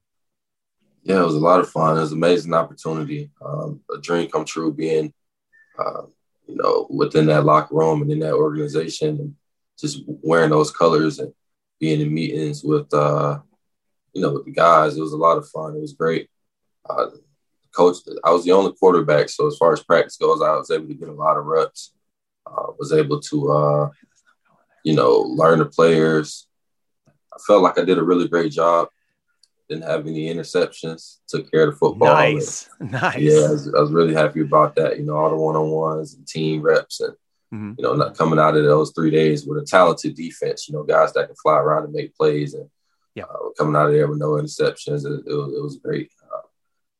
Yeah, 1.04 1.20
it 1.20 1.26
was 1.26 1.34
a 1.34 1.40
lot 1.40 1.60
of 1.60 1.68
fun. 1.68 1.96
It 1.96 2.00
was 2.00 2.12
an 2.12 2.18
amazing 2.18 2.54
opportunity. 2.54 3.30
Um, 3.44 3.80
a 3.94 4.00
dream 4.00 4.30
come 4.30 4.46
true 4.46 4.72
being, 4.72 5.12
uh, 5.78 6.02
you 6.48 6.56
know, 6.56 6.86
within 6.90 7.26
that 7.26 7.44
locker 7.44 7.74
room 7.76 8.02
and 8.02 8.10
in 8.10 8.20
that 8.20 8.32
organization 8.32 9.36
just 9.78 10.02
wearing 10.06 10.50
those 10.50 10.70
colors 10.70 11.18
and 11.18 11.32
being 11.80 12.00
in 12.00 12.12
meetings 12.12 12.62
with 12.62 12.92
uh, 12.94 13.38
you 14.12 14.22
know 14.22 14.32
with 14.32 14.44
the 14.44 14.52
guys. 14.52 14.96
It 14.96 15.00
was 15.00 15.12
a 15.12 15.18
lot 15.18 15.38
of 15.38 15.48
fun. 15.48 15.76
It 15.76 15.80
was 15.80 15.92
great. 15.92 16.28
Uh, 16.88 17.06
coach, 17.74 17.98
I 18.24 18.30
was 18.30 18.44
the 18.44 18.52
only 18.52 18.72
quarterback, 18.72 19.28
so 19.28 19.46
as 19.46 19.56
far 19.56 19.72
as 19.72 19.82
practice 19.82 20.16
goes, 20.16 20.40
I 20.40 20.56
was 20.56 20.70
able 20.70 20.88
to 20.88 20.94
get 20.94 21.08
a 21.08 21.12
lot 21.12 21.36
of 21.36 21.46
reps. 21.46 21.92
Uh, 22.46 22.72
was 22.78 22.92
able 22.92 23.20
to 23.20 23.52
uh, 23.52 23.90
you 24.84 24.94
know 24.94 25.20
learn 25.20 25.58
the 25.58 25.66
players. 25.66 26.46
I 27.08 27.38
felt 27.46 27.62
like 27.62 27.78
I 27.78 27.84
did 27.84 27.98
a 27.98 28.02
really 28.02 28.28
great 28.28 28.52
job. 28.52 28.88
Didn't 29.68 29.84
have 29.84 30.06
any 30.06 30.32
interceptions. 30.32 31.18
Took 31.26 31.50
care 31.50 31.64
of 31.68 31.74
the 31.74 31.78
football. 31.78 32.14
Nice, 32.14 32.68
and, 32.80 32.92
nice. 33.02 33.18
Yeah, 33.18 33.46
I 33.46 33.50
was, 33.50 33.74
I 33.74 33.80
was, 33.80 33.92
really 33.92 34.14
happy 34.14 34.42
about 34.42 34.76
that. 34.76 34.98
You 34.98 35.06
know, 35.06 35.16
all 35.16 35.30
the 35.30 35.36
one 35.36 35.56
on 35.56 35.70
ones 35.70 36.14
and 36.14 36.26
team 36.26 36.60
reps 36.60 37.00
and 37.00 37.14
Mm-hmm. 37.52 37.72
You 37.78 37.84
know, 37.84 37.94
not 37.94 38.16
coming 38.16 38.38
out 38.38 38.56
of 38.56 38.64
those 38.64 38.92
three 38.92 39.10
days 39.10 39.46
with 39.46 39.62
a 39.62 39.66
talented 39.66 40.14
defense. 40.14 40.68
You 40.68 40.74
know, 40.74 40.82
guys 40.82 41.12
that 41.12 41.26
can 41.26 41.36
fly 41.36 41.58
around 41.58 41.84
and 41.84 41.92
make 41.92 42.16
plays, 42.16 42.54
and 42.54 42.68
yeah, 43.14 43.24
uh, 43.24 43.50
coming 43.56 43.76
out 43.76 43.86
of 43.86 43.92
there 43.92 44.08
with 44.08 44.18
no 44.18 44.32
interceptions. 44.32 45.04
It, 45.04 45.24
it, 45.26 45.34
was, 45.34 45.52
it 45.54 45.62
was, 45.62 45.78
great. 45.78 46.10
Uh, 46.22 46.40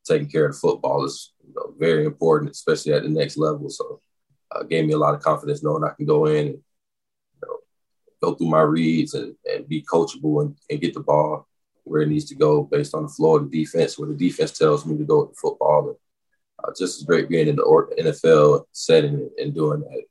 taking 0.07 0.29
care 0.29 0.47
of 0.47 0.53
the 0.53 0.59
football 0.59 1.05
is 1.05 1.33
you 1.47 1.55
know, 1.55 1.75
very 1.79 2.05
important, 2.05 2.53
especially 2.53 2.93
at 2.93 3.03
the 3.03 3.09
next 3.09 3.37
level. 3.37 3.69
So, 3.69 4.01
uh, 4.53 4.63
gave 4.63 4.87
me 4.87 4.93
a 4.93 4.99
lot 4.99 5.15
of 5.15 5.23
confidence 5.23 5.63
knowing 5.63 5.83
I 5.83 5.95
can 5.95 6.07
go 6.07 6.27
in 6.27 6.47
and 6.47 6.55
you 6.57 7.43
know, 7.43 7.57
go 8.23 8.35
through 8.35 8.49
my 8.49 8.61
reads 8.61 9.15
and, 9.15 9.35
and 9.45 9.67
be 9.67 9.83
coachable 9.83 10.43
and, 10.43 10.57
and 10.71 10.81
get 10.81 10.95
the 10.95 11.01
ball 11.01 11.49
where 11.83 12.03
it 12.03 12.09
needs 12.09 12.27
to 12.27 12.35
go 12.35 12.63
based 12.63 12.95
on 12.95 13.03
the 13.03 13.09
floor 13.09 13.39
of 13.39 13.51
the 13.51 13.65
defense, 13.65 13.99
where 13.99 14.09
the 14.09 14.15
defense 14.15 14.53
tells 14.53 14.87
me 14.87 14.97
to 14.97 15.05
go 15.05 15.23
with 15.23 15.31
the 15.31 15.37
football. 15.37 15.89
And, 15.89 15.97
uh, 16.63 16.73
just 16.79 16.99
as 16.99 17.05
great 17.05 17.29
being 17.29 17.49
in 17.49 17.57
the 17.57 17.63
NFL 17.63 18.65
setting 18.73 19.31
and 19.39 19.55
doing 19.55 19.81
that. 19.81 20.05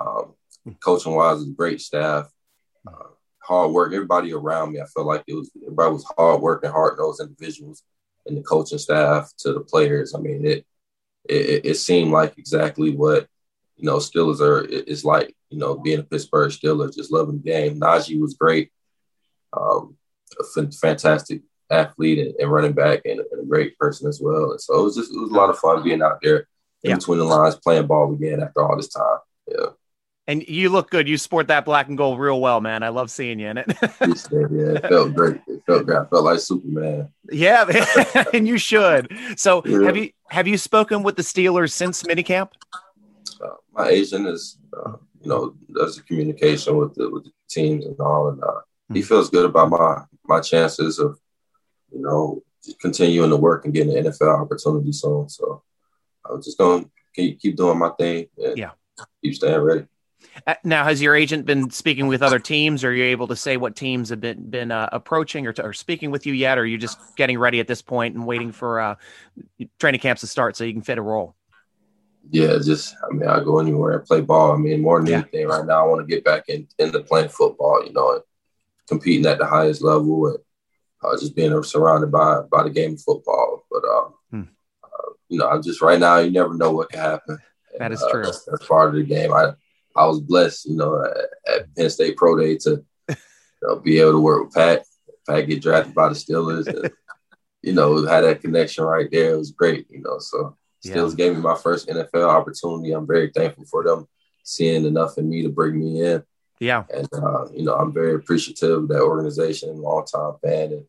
Um, 0.00 0.34
coaching 0.82 1.14
wise, 1.14 1.42
a 1.42 1.46
great 1.46 1.80
staff, 1.80 2.30
uh, 2.86 3.10
hard 3.42 3.72
work. 3.72 3.92
Everybody 3.92 4.32
around 4.32 4.72
me, 4.72 4.80
I 4.80 4.86
felt 4.86 5.06
like 5.06 5.24
it 5.26 5.34
was 5.34 5.50
everybody 5.62 5.92
was 5.92 6.12
hard 6.16 6.40
working, 6.40 6.70
hard 6.70 6.98
nosed 6.98 7.20
individuals, 7.20 7.82
and 8.26 8.36
the 8.36 8.42
coaching 8.42 8.78
staff 8.78 9.30
to 9.38 9.52
the 9.52 9.60
players. 9.60 10.14
I 10.14 10.20
mean, 10.20 10.46
it 10.46 10.66
it, 11.28 11.66
it 11.66 11.74
seemed 11.74 12.12
like 12.12 12.38
exactly 12.38 12.94
what 12.94 13.26
you 13.76 13.84
know 13.84 13.96
Steelers 13.96 14.40
are. 14.40 14.64
It's 14.64 15.04
like 15.04 15.34
you 15.50 15.58
know 15.58 15.76
being 15.76 16.00
a 16.00 16.02
Pittsburgh 16.02 16.50
Steelers, 16.50 16.96
just 16.96 17.12
loving 17.12 17.40
the 17.42 17.50
game. 17.50 17.80
Najee 17.80 18.20
was 18.20 18.34
great, 18.34 18.70
um, 19.52 19.96
a 20.38 20.62
f- 20.62 20.74
fantastic 20.74 21.42
athlete 21.70 22.18
and, 22.18 22.34
and 22.38 22.50
running 22.50 22.72
back, 22.72 23.02
and, 23.04 23.20
and, 23.20 23.42
a 23.42 23.46
great 23.46 23.78
person 23.78 24.08
as 24.08 24.20
well. 24.20 24.52
And 24.52 24.60
so 24.60 24.80
it 24.80 24.84
was 24.84 24.96
just 24.96 25.12
it 25.12 25.20
was 25.20 25.30
a 25.30 25.34
lot 25.34 25.50
of 25.50 25.58
fun 25.58 25.82
being 25.82 26.02
out 26.02 26.20
there 26.22 26.48
in 26.82 26.90
yeah. 26.90 26.96
between 26.96 27.18
the 27.18 27.24
lines, 27.24 27.56
playing 27.56 27.86
ball 27.86 28.12
again 28.12 28.42
after 28.42 28.62
all 28.62 28.76
this 28.76 28.88
time. 28.88 29.18
Yeah. 29.46 29.66
And 30.30 30.46
you 30.46 30.68
look 30.68 30.90
good. 30.90 31.08
You 31.08 31.18
sport 31.18 31.48
that 31.48 31.64
black 31.64 31.88
and 31.88 31.98
gold 31.98 32.20
real 32.20 32.40
well, 32.40 32.60
man. 32.60 32.84
I 32.84 32.90
love 32.90 33.10
seeing 33.10 33.40
you 33.40 33.48
in 33.48 33.58
it. 33.58 33.66
yeah, 33.68 33.88
it 34.00 34.88
felt 34.88 35.12
great. 35.12 35.40
It 35.48 35.60
felt 35.66 35.86
great. 35.86 35.98
I 35.98 36.04
felt 36.04 36.22
like 36.22 36.38
Superman. 36.38 37.08
Yeah, 37.32 37.64
and 38.32 38.46
you 38.46 38.56
should. 38.56 39.12
So, 39.34 39.60
yeah. 39.66 39.82
have 39.86 39.96
you 39.96 40.10
have 40.28 40.46
you 40.46 40.56
spoken 40.56 41.02
with 41.02 41.16
the 41.16 41.22
Steelers 41.22 41.72
since 41.72 42.04
minicamp? 42.04 42.50
Uh, 43.44 43.56
my 43.72 43.88
agent 43.88 44.28
is, 44.28 44.58
uh, 44.72 44.92
you 45.20 45.28
know, 45.30 45.56
does 45.74 45.96
the 45.96 46.02
communication 46.02 46.76
with 46.76 46.94
the 46.94 47.10
with 47.10 47.24
the 47.24 47.32
teams 47.48 47.84
and 47.86 47.98
all, 47.98 48.28
and 48.28 48.40
uh, 48.40 48.60
he 48.92 49.00
hmm. 49.00 49.06
feels 49.06 49.30
good 49.30 49.46
about 49.46 49.70
my 49.70 50.04
my 50.26 50.38
chances 50.38 51.00
of, 51.00 51.18
you 51.92 52.02
know, 52.02 52.40
continuing 52.80 53.30
to 53.30 53.36
work 53.36 53.64
and 53.64 53.74
getting 53.74 53.96
an 53.96 54.04
NFL 54.04 54.42
opportunity 54.42 54.92
soon. 54.92 55.28
So, 55.28 55.64
I'm 56.24 56.40
just 56.40 56.56
gonna 56.56 56.84
keep 57.16 57.40
keep 57.40 57.56
doing 57.56 57.80
my 57.80 57.90
thing. 57.98 58.28
yeah, 58.36 58.70
keep 59.24 59.34
staying 59.34 59.60
ready. 59.60 59.86
Uh, 60.46 60.54
now, 60.64 60.84
has 60.84 61.02
your 61.02 61.14
agent 61.14 61.46
been 61.46 61.70
speaking 61.70 62.06
with 62.06 62.22
other 62.22 62.38
teams? 62.38 62.84
Or 62.84 62.90
are 62.90 62.92
you 62.92 63.04
able 63.04 63.28
to 63.28 63.36
say 63.36 63.56
what 63.56 63.76
teams 63.76 64.10
have 64.10 64.20
been 64.20 64.50
been 64.50 64.70
uh, 64.70 64.88
approaching 64.92 65.46
or, 65.46 65.54
or 65.62 65.72
speaking 65.72 66.10
with 66.10 66.26
you 66.26 66.32
yet? 66.32 66.58
Or 66.58 66.62
are 66.62 66.66
you 66.66 66.78
just 66.78 66.98
getting 67.16 67.38
ready 67.38 67.60
at 67.60 67.66
this 67.66 67.82
point 67.82 68.14
and 68.14 68.26
waiting 68.26 68.52
for 68.52 68.80
uh, 68.80 68.94
training 69.78 70.00
camps 70.00 70.20
to 70.22 70.26
start 70.26 70.56
so 70.56 70.64
you 70.64 70.72
can 70.72 70.82
fit 70.82 70.98
a 70.98 71.02
role? 71.02 71.34
Yeah, 72.30 72.58
just 72.62 72.94
I 73.02 73.14
mean, 73.14 73.28
I 73.28 73.42
go 73.42 73.58
anywhere 73.58 73.98
and 73.98 74.04
play 74.04 74.20
ball. 74.20 74.52
I 74.52 74.56
mean, 74.56 74.82
more 74.82 74.98
than 75.00 75.08
yeah. 75.08 75.18
anything, 75.18 75.48
right 75.48 75.64
now, 75.64 75.84
I 75.84 75.88
want 75.88 76.06
to 76.06 76.14
get 76.14 76.24
back 76.24 76.48
in 76.48 76.68
into 76.78 77.00
playing 77.00 77.30
football. 77.30 77.84
You 77.84 77.92
know, 77.92 78.14
and 78.14 78.22
competing 78.88 79.26
at 79.26 79.38
the 79.38 79.46
highest 79.46 79.82
level 79.82 80.26
and 80.26 80.38
uh, 81.02 81.18
just 81.18 81.34
being 81.34 81.62
surrounded 81.62 82.12
by 82.12 82.42
by 82.50 82.62
the 82.62 82.70
game 82.70 82.94
of 82.94 83.00
football. 83.00 83.64
But 83.70 83.84
um, 83.84 84.14
hmm. 84.30 84.42
Uh, 84.84 85.12
you 85.28 85.38
know, 85.38 85.48
I'm 85.48 85.62
just 85.62 85.80
right 85.80 85.98
now. 85.98 86.18
You 86.18 86.30
never 86.30 86.54
know 86.54 86.72
what 86.72 86.90
can 86.90 87.00
happen. 87.00 87.38
That 87.78 87.92
is 87.92 88.04
true. 88.10 88.24
That's, 88.24 88.44
that's 88.44 88.66
part 88.66 88.90
of 88.90 88.94
the 88.96 89.04
game. 89.04 89.32
I 89.32 89.52
I 89.96 90.06
was 90.06 90.20
blessed, 90.20 90.66
you 90.66 90.76
know, 90.76 91.02
at, 91.04 91.52
at 91.54 91.74
Penn 91.74 91.90
State 91.90 92.16
Pro 92.16 92.36
Day 92.36 92.56
to 92.58 92.84
you 93.08 93.16
know, 93.62 93.76
be 93.76 93.98
able 93.98 94.12
to 94.12 94.20
work 94.20 94.44
with 94.44 94.54
Pat. 94.54 94.84
Pat 95.28 95.46
get 95.46 95.62
drafted 95.62 95.94
by 95.94 96.08
the 96.08 96.14
Steelers. 96.14 96.66
And, 96.66 96.90
you 97.62 97.72
know, 97.72 98.06
had 98.06 98.22
that 98.22 98.40
connection 98.40 98.84
right 98.84 99.10
there. 99.10 99.34
It 99.34 99.38
was 99.38 99.50
great, 99.50 99.86
you 99.90 100.00
know. 100.00 100.18
So 100.18 100.56
Steelers 100.84 101.10
yeah. 101.10 101.16
gave 101.16 101.34
me 101.34 101.42
my 101.42 101.56
first 101.56 101.88
NFL 101.88 102.28
opportunity. 102.28 102.92
I'm 102.92 103.06
very 103.06 103.30
thankful 103.34 103.64
for 103.66 103.84
them 103.84 104.06
seeing 104.42 104.84
enough 104.86 105.18
in 105.18 105.28
me 105.28 105.42
to 105.42 105.48
bring 105.48 105.78
me 105.78 106.02
in. 106.02 106.22
Yeah. 106.58 106.84
And, 106.92 107.08
uh, 107.12 107.46
you 107.52 107.64
know, 107.64 107.74
I'm 107.74 107.92
very 107.92 108.14
appreciative 108.14 108.84
of 108.84 108.88
that 108.88 109.00
organization, 109.00 109.76
long 109.76 110.04
time 110.06 110.34
fan, 110.42 110.72
and 110.72 110.84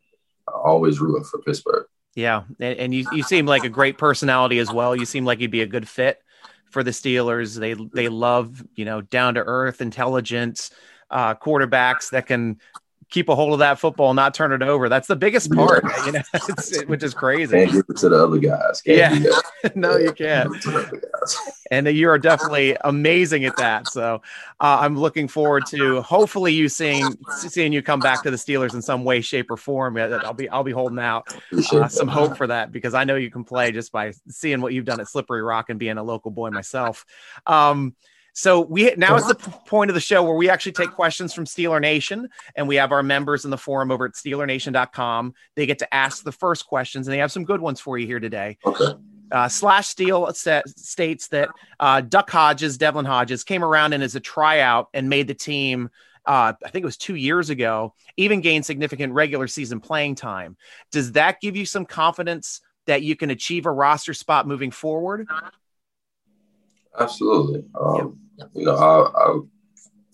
always 0.47 0.99
rooting 0.99 1.23
for 1.23 1.41
Pittsburgh. 1.41 1.85
Yeah. 2.13 2.43
And, 2.59 2.77
and 2.77 2.93
you, 2.93 3.05
you 3.13 3.23
seem 3.23 3.45
like 3.45 3.63
a 3.63 3.69
great 3.69 3.97
personality 3.97 4.59
as 4.59 4.71
well. 4.71 4.95
You 4.95 5.05
seem 5.05 5.25
like 5.25 5.39
you'd 5.39 5.51
be 5.51 5.61
a 5.61 5.67
good 5.67 5.87
fit 5.87 6.21
for 6.71 6.83
the 6.83 6.91
Steelers. 6.91 7.59
They 7.59 7.73
they 7.73 8.09
love 8.09 8.63
you 8.75 8.85
know 8.85 9.01
down 9.01 9.35
to 9.35 9.41
earth, 9.41 9.81
intelligence 9.81 10.71
uh, 11.11 11.35
quarterbacks 11.35 12.09
that 12.11 12.25
can 12.25 12.59
keep 13.11 13.27
a 13.29 13.35
hold 13.35 13.53
of 13.53 13.59
that 13.59 13.77
football 13.77 14.09
and 14.09 14.15
not 14.15 14.33
turn 14.33 14.53
it 14.53 14.63
over. 14.63 14.89
That's 14.89 15.07
the 15.07 15.15
biggest 15.15 15.51
part, 15.51 15.83
you 16.05 16.13
know, 16.13 16.21
which 16.87 17.03
is 17.03 17.13
crazy. 17.13 17.57
Can't 17.57 17.71
give 17.71 17.85
it 17.87 17.97
to 17.97 18.09
the 18.09 18.23
other 18.23 18.39
guys. 18.39 18.81
Can't 18.81 19.23
yeah, 19.23 19.69
no, 19.75 19.97
you 19.97 20.13
can't. 20.13 20.51
and 21.69 21.87
you 21.87 22.09
are 22.09 22.17
definitely 22.17 22.77
amazing 22.85 23.45
at 23.45 23.55
that. 23.57 23.87
So 23.89 24.21
uh, 24.61 24.77
I'm 24.79 24.97
looking 24.97 25.27
forward 25.27 25.65
to 25.67 26.01
hopefully 26.01 26.53
you 26.53 26.69
seeing 26.69 27.15
seeing 27.37 27.73
you 27.73 27.81
come 27.81 27.99
back 27.99 28.23
to 28.23 28.31
the 28.31 28.37
Steelers 28.37 28.73
in 28.73 28.81
some 28.81 29.03
way, 29.03 29.21
shape, 29.21 29.51
or 29.51 29.57
form. 29.57 29.97
I'll 29.97 30.33
be 30.33 30.49
I'll 30.49 30.63
be 30.63 30.71
holding 30.71 30.99
out 30.99 31.35
uh, 31.73 31.87
some 31.87 32.07
hope 32.07 32.37
for 32.37 32.47
that 32.47 32.71
because 32.71 32.93
I 32.93 33.03
know 33.03 33.15
you 33.15 33.29
can 33.29 33.43
play 33.43 33.71
just 33.71 33.91
by 33.91 34.13
seeing 34.29 34.61
what 34.61 34.73
you've 34.73 34.85
done 34.85 35.01
at 35.01 35.09
Slippery 35.09 35.43
Rock 35.43 35.69
and 35.69 35.77
being 35.77 35.97
a 35.97 36.03
local 36.03 36.31
boy 36.31 36.49
myself. 36.49 37.05
Um, 37.45 37.93
so 38.33 38.61
we 38.61 38.93
now 38.97 39.15
is 39.15 39.27
the 39.27 39.35
point 39.35 39.89
of 39.89 39.95
the 39.95 40.01
show 40.01 40.23
where 40.23 40.35
we 40.35 40.49
actually 40.49 40.71
take 40.71 40.91
questions 40.91 41.33
from 41.33 41.45
Steeler 41.45 41.81
Nation, 41.81 42.29
and 42.55 42.67
we 42.67 42.75
have 42.77 42.91
our 42.91 43.03
members 43.03 43.45
in 43.45 43.51
the 43.51 43.57
forum 43.57 43.91
over 43.91 44.05
at 44.05 44.13
SteelerNation.com. 44.13 45.33
They 45.55 45.65
get 45.65 45.79
to 45.79 45.93
ask 45.93 46.23
the 46.23 46.31
first 46.31 46.65
questions, 46.65 47.07
and 47.07 47.13
they 47.13 47.19
have 47.19 47.31
some 47.31 47.43
good 47.43 47.61
ones 47.61 47.79
for 47.79 47.97
you 47.97 48.07
here 48.07 48.19
today. 48.19 48.57
Okay. 48.65 48.93
Uh, 49.31 49.47
Slash 49.47 49.87
Steel 49.87 50.31
states 50.33 51.27
that 51.29 51.49
uh, 51.79 52.01
Duck 52.01 52.29
Hodges, 52.29 52.77
Devlin 52.77 53.05
Hodges, 53.05 53.43
came 53.43 53.63
around 53.63 53.93
and 53.93 54.03
as 54.03 54.15
a 54.15 54.19
tryout 54.19 54.89
and 54.93 55.09
made 55.09 55.27
the 55.27 55.33
team. 55.33 55.89
Uh, 56.25 56.53
I 56.63 56.69
think 56.69 56.83
it 56.83 56.85
was 56.85 56.97
two 56.97 57.15
years 57.15 57.49
ago. 57.49 57.93
Even 58.17 58.41
gained 58.41 58.65
significant 58.65 59.13
regular 59.13 59.47
season 59.47 59.79
playing 59.79 60.15
time. 60.15 60.57
Does 60.91 61.13
that 61.13 61.41
give 61.41 61.55
you 61.55 61.65
some 61.65 61.85
confidence 61.85 62.61
that 62.87 63.03
you 63.03 63.15
can 63.15 63.29
achieve 63.29 63.65
a 63.65 63.71
roster 63.71 64.13
spot 64.13 64.47
moving 64.47 64.71
forward? 64.71 65.27
Absolutely. 66.99 67.63
Um, 67.79 68.19
You 68.55 68.65
know, 68.65 68.75
I, 68.75 69.23
I 69.23 69.39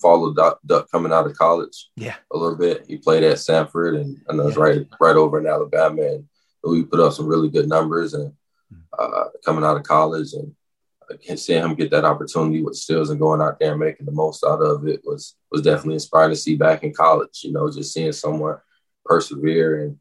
followed 0.02 0.36
Duck, 0.36 0.60
Duck, 0.66 0.92
coming 0.92 1.12
out 1.12 1.26
of 1.26 1.38
college. 1.38 1.90
Yeah, 1.96 2.16
a 2.32 2.38
little 2.38 2.58
bit. 2.58 2.86
He 2.88 2.98
played 2.98 3.24
at 3.24 3.38
Samford, 3.38 4.00
and 4.00 4.18
I 4.30 4.34
know 4.34 4.48
it's 4.48 4.58
right 4.58 4.86
right 5.00 5.16
over 5.16 5.40
in 5.40 5.48
Alabama, 5.48 6.02
and 6.02 6.26
we 6.64 6.84
put 6.84 7.00
up 7.00 7.14
some 7.14 7.28
really 7.28 7.50
good 7.50 7.70
numbers. 7.70 8.14
And 8.14 8.34
hmm. 8.70 8.80
uh, 8.98 9.26
coming 9.46 9.64
out 9.64 9.78
of 9.78 9.84
college, 9.84 10.34
and 10.34 10.54
seeing 11.40 11.64
him 11.64 11.76
get 11.76 11.92
that 11.92 12.06
opportunity 12.06 12.62
with 12.62 12.76
Steelers 12.76 13.10
and 13.10 13.20
going 13.20 13.42
out 13.42 13.60
there 13.60 13.72
and 13.72 13.80
making 13.80 14.06
the 14.06 14.12
most 14.12 14.44
out 14.44 14.62
of 14.62 14.88
it 14.88 15.02
was 15.04 15.36
was 15.52 15.62
definitely 15.62 15.96
inspiring 15.96 16.32
to 16.32 16.36
see 16.36 16.56
back 16.56 16.84
in 16.84 16.94
college. 16.94 17.42
You 17.44 17.54
know, 17.54 17.72
just 17.72 17.94
seeing 17.94 18.12
someone 18.12 18.58
persevere 19.06 19.84
and 19.84 19.98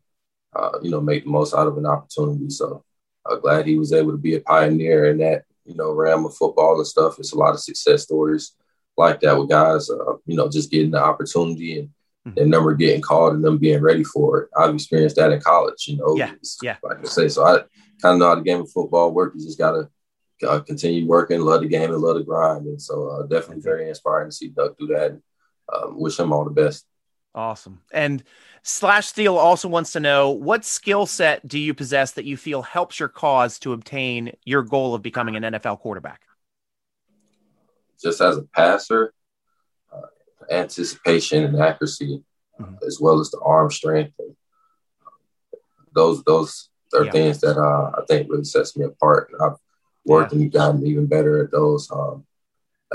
uh, 0.54 0.78
you 0.82 0.90
know 0.90 1.00
make 1.00 1.24
the 1.24 1.30
most 1.30 1.54
out 1.54 1.66
of 1.66 1.78
an 1.78 1.86
opportunity. 1.86 2.50
So 2.50 2.84
I'm 3.24 3.40
glad 3.40 3.66
he 3.66 3.78
was 3.78 3.92
able 3.92 4.12
to 4.12 4.18
be 4.18 4.34
a 4.34 4.40
pioneer 4.40 5.06
in 5.06 5.18
that 5.18 5.44
you 5.66 5.74
know, 5.74 5.92
realm 5.92 6.26
of 6.26 6.36
football 6.36 6.76
and 6.76 6.86
stuff. 6.86 7.18
It's 7.18 7.32
a 7.32 7.38
lot 7.38 7.54
of 7.54 7.60
success 7.60 8.04
stories 8.04 8.52
like 8.96 9.20
that 9.20 9.38
with 9.38 9.48
guys, 9.48 9.90
uh, 9.90 10.14
you 10.24 10.36
know, 10.36 10.48
just 10.48 10.70
getting 10.70 10.90
the 10.90 11.02
opportunity 11.02 11.78
and 11.78 11.88
mm-hmm. 11.88 12.34
their 12.34 12.46
number 12.46 12.74
getting 12.74 13.02
called 13.02 13.34
and 13.34 13.44
them 13.44 13.58
being 13.58 13.82
ready 13.82 14.04
for 14.04 14.42
it. 14.42 14.50
I've 14.56 14.74
experienced 14.74 15.16
that 15.16 15.32
in 15.32 15.40
college, 15.40 15.86
you 15.86 15.96
know. 15.96 16.16
Yeah. 16.16 16.32
yeah. 16.62 16.76
Like 16.82 17.00
I 17.00 17.04
say, 17.04 17.28
so 17.28 17.44
I 17.44 17.58
kind 18.00 18.14
of 18.14 18.18
know 18.18 18.28
how 18.28 18.34
the 18.36 18.42
game 18.42 18.60
of 18.60 18.70
football 18.70 19.12
works. 19.12 19.36
You 19.38 19.46
just 19.46 19.58
got 19.58 19.72
to 19.72 20.48
uh, 20.48 20.60
continue 20.60 21.06
working, 21.06 21.40
love 21.40 21.60
the 21.62 21.68
game 21.68 21.92
and 21.92 22.00
love 22.00 22.16
the 22.16 22.24
grind. 22.24 22.66
And 22.66 22.80
so 22.80 23.08
uh, 23.08 23.22
definitely 23.26 23.62
very 23.62 23.88
inspiring 23.88 24.30
to 24.30 24.36
see 24.36 24.48
Doug 24.48 24.76
do 24.78 24.86
that. 24.88 25.12
And, 25.12 25.22
um, 25.72 25.98
wish 25.98 26.18
him 26.18 26.32
all 26.32 26.44
the 26.44 26.50
best. 26.50 26.86
Awesome. 27.36 27.82
And 27.92 28.24
Slash 28.62 29.06
Steel 29.06 29.36
also 29.36 29.68
wants 29.68 29.92
to 29.92 30.00
know 30.00 30.30
what 30.30 30.64
skill 30.64 31.04
set 31.04 31.46
do 31.46 31.58
you 31.58 31.74
possess 31.74 32.12
that 32.12 32.24
you 32.24 32.38
feel 32.38 32.62
helps 32.62 32.98
your 32.98 33.10
cause 33.10 33.58
to 33.60 33.74
obtain 33.74 34.32
your 34.44 34.62
goal 34.62 34.94
of 34.94 35.02
becoming 35.02 35.36
an 35.36 35.42
NFL 35.42 35.80
quarterback? 35.80 36.22
Just 38.02 38.22
as 38.22 38.38
a 38.38 38.42
passer, 38.42 39.12
uh, 39.92 40.06
anticipation 40.50 41.44
and 41.44 41.60
accuracy, 41.60 42.24
mm-hmm. 42.58 42.74
as 42.86 42.98
well 43.00 43.20
as 43.20 43.30
the 43.30 43.40
arm 43.40 43.70
strength. 43.70 44.14
And, 44.18 44.34
uh, 45.06 45.58
those 45.94 46.24
those 46.24 46.70
are 46.94 47.04
yeah. 47.04 47.12
things 47.12 47.40
that 47.40 47.58
uh, 47.58 48.00
I 48.00 48.04
think 48.08 48.30
really 48.30 48.44
sets 48.44 48.76
me 48.78 48.86
apart. 48.86 49.30
And 49.32 49.42
I've 49.42 49.58
worked 50.06 50.32
yeah. 50.32 50.40
and 50.40 50.52
gotten 50.52 50.86
even 50.86 51.06
better 51.06 51.44
at 51.44 51.50
those. 51.50 51.90
Um, 51.90 52.24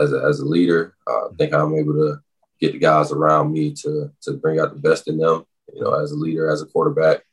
as 0.02 0.14
a, 0.14 0.24
as 0.28 0.40
a 0.40 0.46
leader, 0.46 0.96
uh, 1.06 1.28
I 1.28 1.36
think 1.38 1.54
I'm 1.54 1.76
able 1.76 1.94
to 1.94 2.22
get 2.62 2.74
the 2.74 2.80
guys 2.80 3.12
around 3.12 3.52
me 3.52 3.74
to 3.74 4.12
to 4.22 4.34
bring 4.34 4.60
out 4.60 4.74
the 4.74 4.80
best 4.80 5.08
in 5.08 5.18
them 5.18 5.46
you 5.74 5.82
know, 5.82 5.94
as 5.94 6.12
a 6.12 6.16
leader, 6.16 6.50
as 6.50 6.62
a 6.62 6.66
quarterback, 6.66 7.24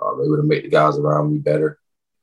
um, 0.00 0.20
able 0.24 0.36
to 0.36 0.42
make 0.42 0.64
the 0.64 0.68
guys 0.68 0.98
around 0.98 1.32
me 1.32 1.38
better 1.38 1.78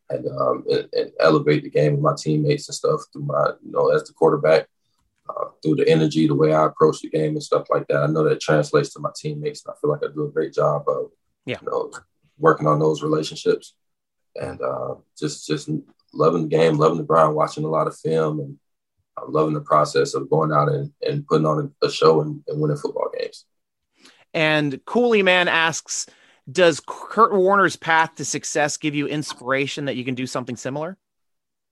and, 0.09 0.27
um, 0.27 0.63
and, 0.69 0.89
and, 0.93 1.11
elevate 1.19 1.63
the 1.63 1.69
game 1.69 1.95
of 1.95 2.01
my 2.01 2.13
teammates 2.17 2.67
and 2.67 2.75
stuff 2.75 3.01
through 3.11 3.23
my, 3.23 3.51
you 3.63 3.71
know, 3.71 3.89
as 3.89 4.03
the 4.03 4.13
quarterback, 4.13 4.67
uh, 5.29 5.45
through 5.61 5.75
the 5.75 5.89
energy, 5.89 6.27
the 6.27 6.35
way 6.35 6.53
I 6.53 6.65
approach 6.65 7.01
the 7.01 7.09
game 7.09 7.31
and 7.31 7.43
stuff 7.43 7.67
like 7.69 7.87
that. 7.87 8.03
I 8.03 8.07
know 8.07 8.23
that 8.27 8.41
translates 8.41 8.93
to 8.93 8.99
my 8.99 9.11
teammates, 9.15 9.65
and 9.65 9.73
I 9.73 9.79
feel 9.79 9.89
like 9.89 10.01
I 10.03 10.13
do 10.13 10.25
a 10.25 10.31
great 10.31 10.53
job 10.53 10.83
of, 10.87 11.11
yeah. 11.45 11.57
you 11.61 11.69
know, 11.69 11.91
working 12.37 12.67
on 12.67 12.79
those 12.79 13.01
relationships 13.01 13.75
and 14.35 14.59
uh, 14.61 14.95
just 15.17 15.47
just 15.47 15.69
loving 16.13 16.43
the 16.43 16.49
game, 16.49 16.77
loving 16.77 16.97
the 16.97 17.03
grind, 17.03 17.35
watching 17.35 17.63
a 17.63 17.69
lot 17.69 17.87
of 17.87 17.97
film, 17.97 18.39
and 18.39 18.57
uh, 19.17 19.25
loving 19.27 19.53
the 19.53 19.61
process 19.61 20.13
of 20.13 20.29
going 20.29 20.51
out 20.51 20.69
and, 20.69 20.91
and 21.07 21.25
putting 21.27 21.45
on 21.45 21.73
a, 21.81 21.91
show 21.91 22.21
and, 22.21 22.43
and 22.47 22.59
winning 22.59 22.77
football 22.77 23.09
games. 23.17 23.45
And 24.33 24.83
Cooley 24.85 25.21
Man 25.21 25.47
asks, 25.47 26.07
does 26.51 26.81
Kurt 26.85 27.33
Warner's 27.33 27.75
path 27.75 28.15
to 28.15 28.25
success 28.25 28.77
give 28.77 28.95
you 28.95 29.07
inspiration 29.07 29.85
that 29.85 29.95
you 29.95 30.03
can 30.03 30.15
do 30.15 30.27
something 30.27 30.55
similar? 30.55 30.97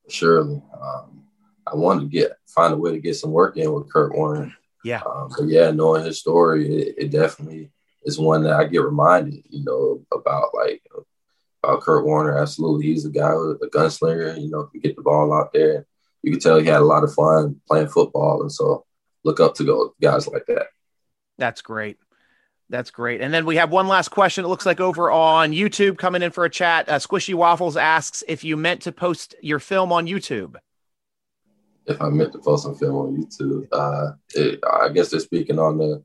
Surely. 0.08 0.62
Um, 0.80 1.24
I 1.68 1.76
wanted 1.76 2.02
to 2.02 2.08
get 2.08 2.32
find 2.48 2.74
a 2.74 2.78
way 2.78 2.92
to 2.92 3.00
get 3.00 3.16
some 3.16 3.32
work 3.32 3.58
in 3.58 3.72
with 3.72 3.92
Kurt 3.92 4.14
Warner. 4.16 4.54
Yeah. 4.84 5.02
Um, 5.06 5.32
but 5.38 5.48
yeah, 5.48 5.72
knowing 5.72 6.06
his 6.06 6.20
story, 6.20 6.74
it, 6.74 6.96
it, 6.98 7.12
definitely 7.12 7.72
is 8.04 8.18
one 8.18 8.44
that 8.44 8.54
I 8.54 8.66
get 8.66 8.82
reminded, 8.82 9.44
you 9.50 9.64
know, 9.64 10.04
about 10.12 10.50
like 10.56 10.82
about 11.64 11.82
Kurt 11.82 12.06
Warner. 12.06 12.38
Absolutely, 12.38 12.88
he's 12.88 13.06
a 13.06 13.10
guy, 13.10 13.36
with 13.36 13.62
a 13.62 13.70
gunslinger. 13.70 14.42
You 14.42 14.50
know, 14.50 14.64
can 14.64 14.82
get 14.82 14.96
the 14.96 15.04
ball 15.04 15.34
out 15.34 15.54
there. 15.54 15.86
You 16.24 16.32
can 16.32 16.40
tell 16.40 16.60
he 16.60 16.68
had 16.68 16.82
a 16.82 16.86
lot 16.86 17.04
of 17.04 17.14
fun 17.14 17.60
playing 17.68 17.88
football, 17.88 18.42
and 18.42 18.52
so 18.52 18.86
look 19.24 19.40
up 19.40 19.56
to 19.56 19.64
go 19.64 19.94
guys 20.02 20.28
like 20.28 20.46
that. 20.48 20.68
That's 21.38 21.62
great. 21.62 21.98
That's 22.70 22.92
great. 22.92 23.22
And 23.22 23.34
then 23.34 23.46
we 23.46 23.58
have 23.58 23.70
one 23.70 23.88
last 23.88 24.10
question. 24.10 24.46
It 24.46 24.48
looks 24.48 24.66
like 24.66 24.80
over 24.80 25.12
on 25.12 25.52
YouTube 25.52 25.98
coming 25.98 26.22
in 26.22 26.32
for 26.32 26.46
a 26.46 26.50
chat. 26.50 26.88
Uh, 26.88 27.00
Squishy 27.00 27.34
Waffles 27.34 27.76
asks 27.76 28.24
if 28.28 28.46
you 28.46 28.56
meant 28.56 28.84
to 28.84 28.94
post 28.94 29.36
your 29.42 29.60
film 29.60 29.92
on 29.92 30.08
YouTube. 30.08 30.56
If 31.86 32.02
I 32.02 32.10
meant 32.10 32.32
to 32.32 32.40
post 32.40 32.64
some 32.64 32.76
film 32.76 32.96
on 32.96 33.18
YouTube, 33.18 33.68
uh, 33.74 34.14
it, 34.36 34.60
I 34.72 34.90
guess 34.90 35.10
they're 35.10 35.20
speaking 35.20 35.60
on 35.60 35.78
the 35.78 36.04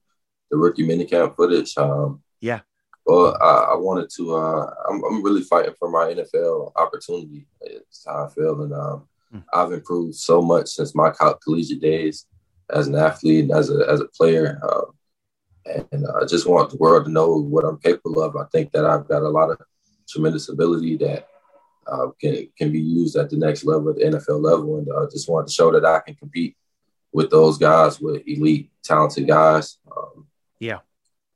the 0.51 0.57
rookie 0.57 0.87
minicamp 0.87 1.37
footage. 1.37 1.77
Um, 1.77 2.23
yeah. 2.41 2.61
Well, 3.05 3.37
I, 3.41 3.73
I 3.73 3.77
wanted 3.77 4.11
to. 4.17 4.35
Uh, 4.35 4.71
I'm, 4.89 5.03
I'm, 5.05 5.23
really 5.23 5.43
fighting 5.43 5.75
for 5.79 5.89
my 5.89 6.13
NFL 6.13 6.73
opportunity. 6.75 7.47
It's 7.61 8.05
how 8.07 8.27
I 8.27 8.29
feel, 8.31 8.63
and 8.63 8.73
um, 8.73 9.09
mm. 9.35 9.45
I've 9.53 9.73
improved 9.73 10.15
so 10.15 10.43
much 10.43 10.69
since 10.69 10.95
my 10.95 11.13
collegiate 11.43 11.81
days 11.81 12.27
as 12.71 12.89
an 12.89 12.97
athlete 12.97 13.45
and 13.45 13.53
as 13.53 13.71
a 13.71 13.87
as 13.89 14.01
a 14.01 14.09
player. 14.09 14.61
Uh, 14.63 14.83
and 15.93 16.07
I 16.21 16.25
just 16.27 16.49
want 16.49 16.71
the 16.71 16.77
world 16.77 17.07
to 17.07 17.11
know 17.11 17.41
what 17.41 17.65
I'm 17.65 17.79
capable 17.79 18.23
of. 18.23 18.37
I 18.37 18.45
think 18.53 18.73
that 18.73 18.85
I've 18.85 19.09
got 19.09 19.23
a 19.23 19.29
lot 19.29 19.51
of 19.51 19.61
tremendous 20.09 20.49
ability 20.49 20.97
that 20.99 21.29
uh, 21.87 22.09
can 22.21 22.49
can 22.57 22.73
be 22.73 22.81
used 22.81 23.17
at 23.17 23.31
the 23.31 23.37
next 23.37 23.65
level, 23.65 23.91
at 23.91 23.97
the 23.97 24.05
NFL 24.05 24.43
level, 24.43 24.79
and 24.79 24.89
I 24.93 25.03
uh, 25.03 25.11
just 25.11 25.29
want 25.29 25.47
to 25.49 25.53
show 25.53 25.73
that 25.73 25.85
I 25.85 26.01
can 26.01 26.15
compete 26.15 26.57
with 27.13 27.31
those 27.31 27.59
guys, 27.59 28.01
with 28.01 28.23
elite, 28.27 28.71
talented 28.83 29.27
guys. 29.27 29.79
Um, 29.97 30.27
yeah. 30.61 30.81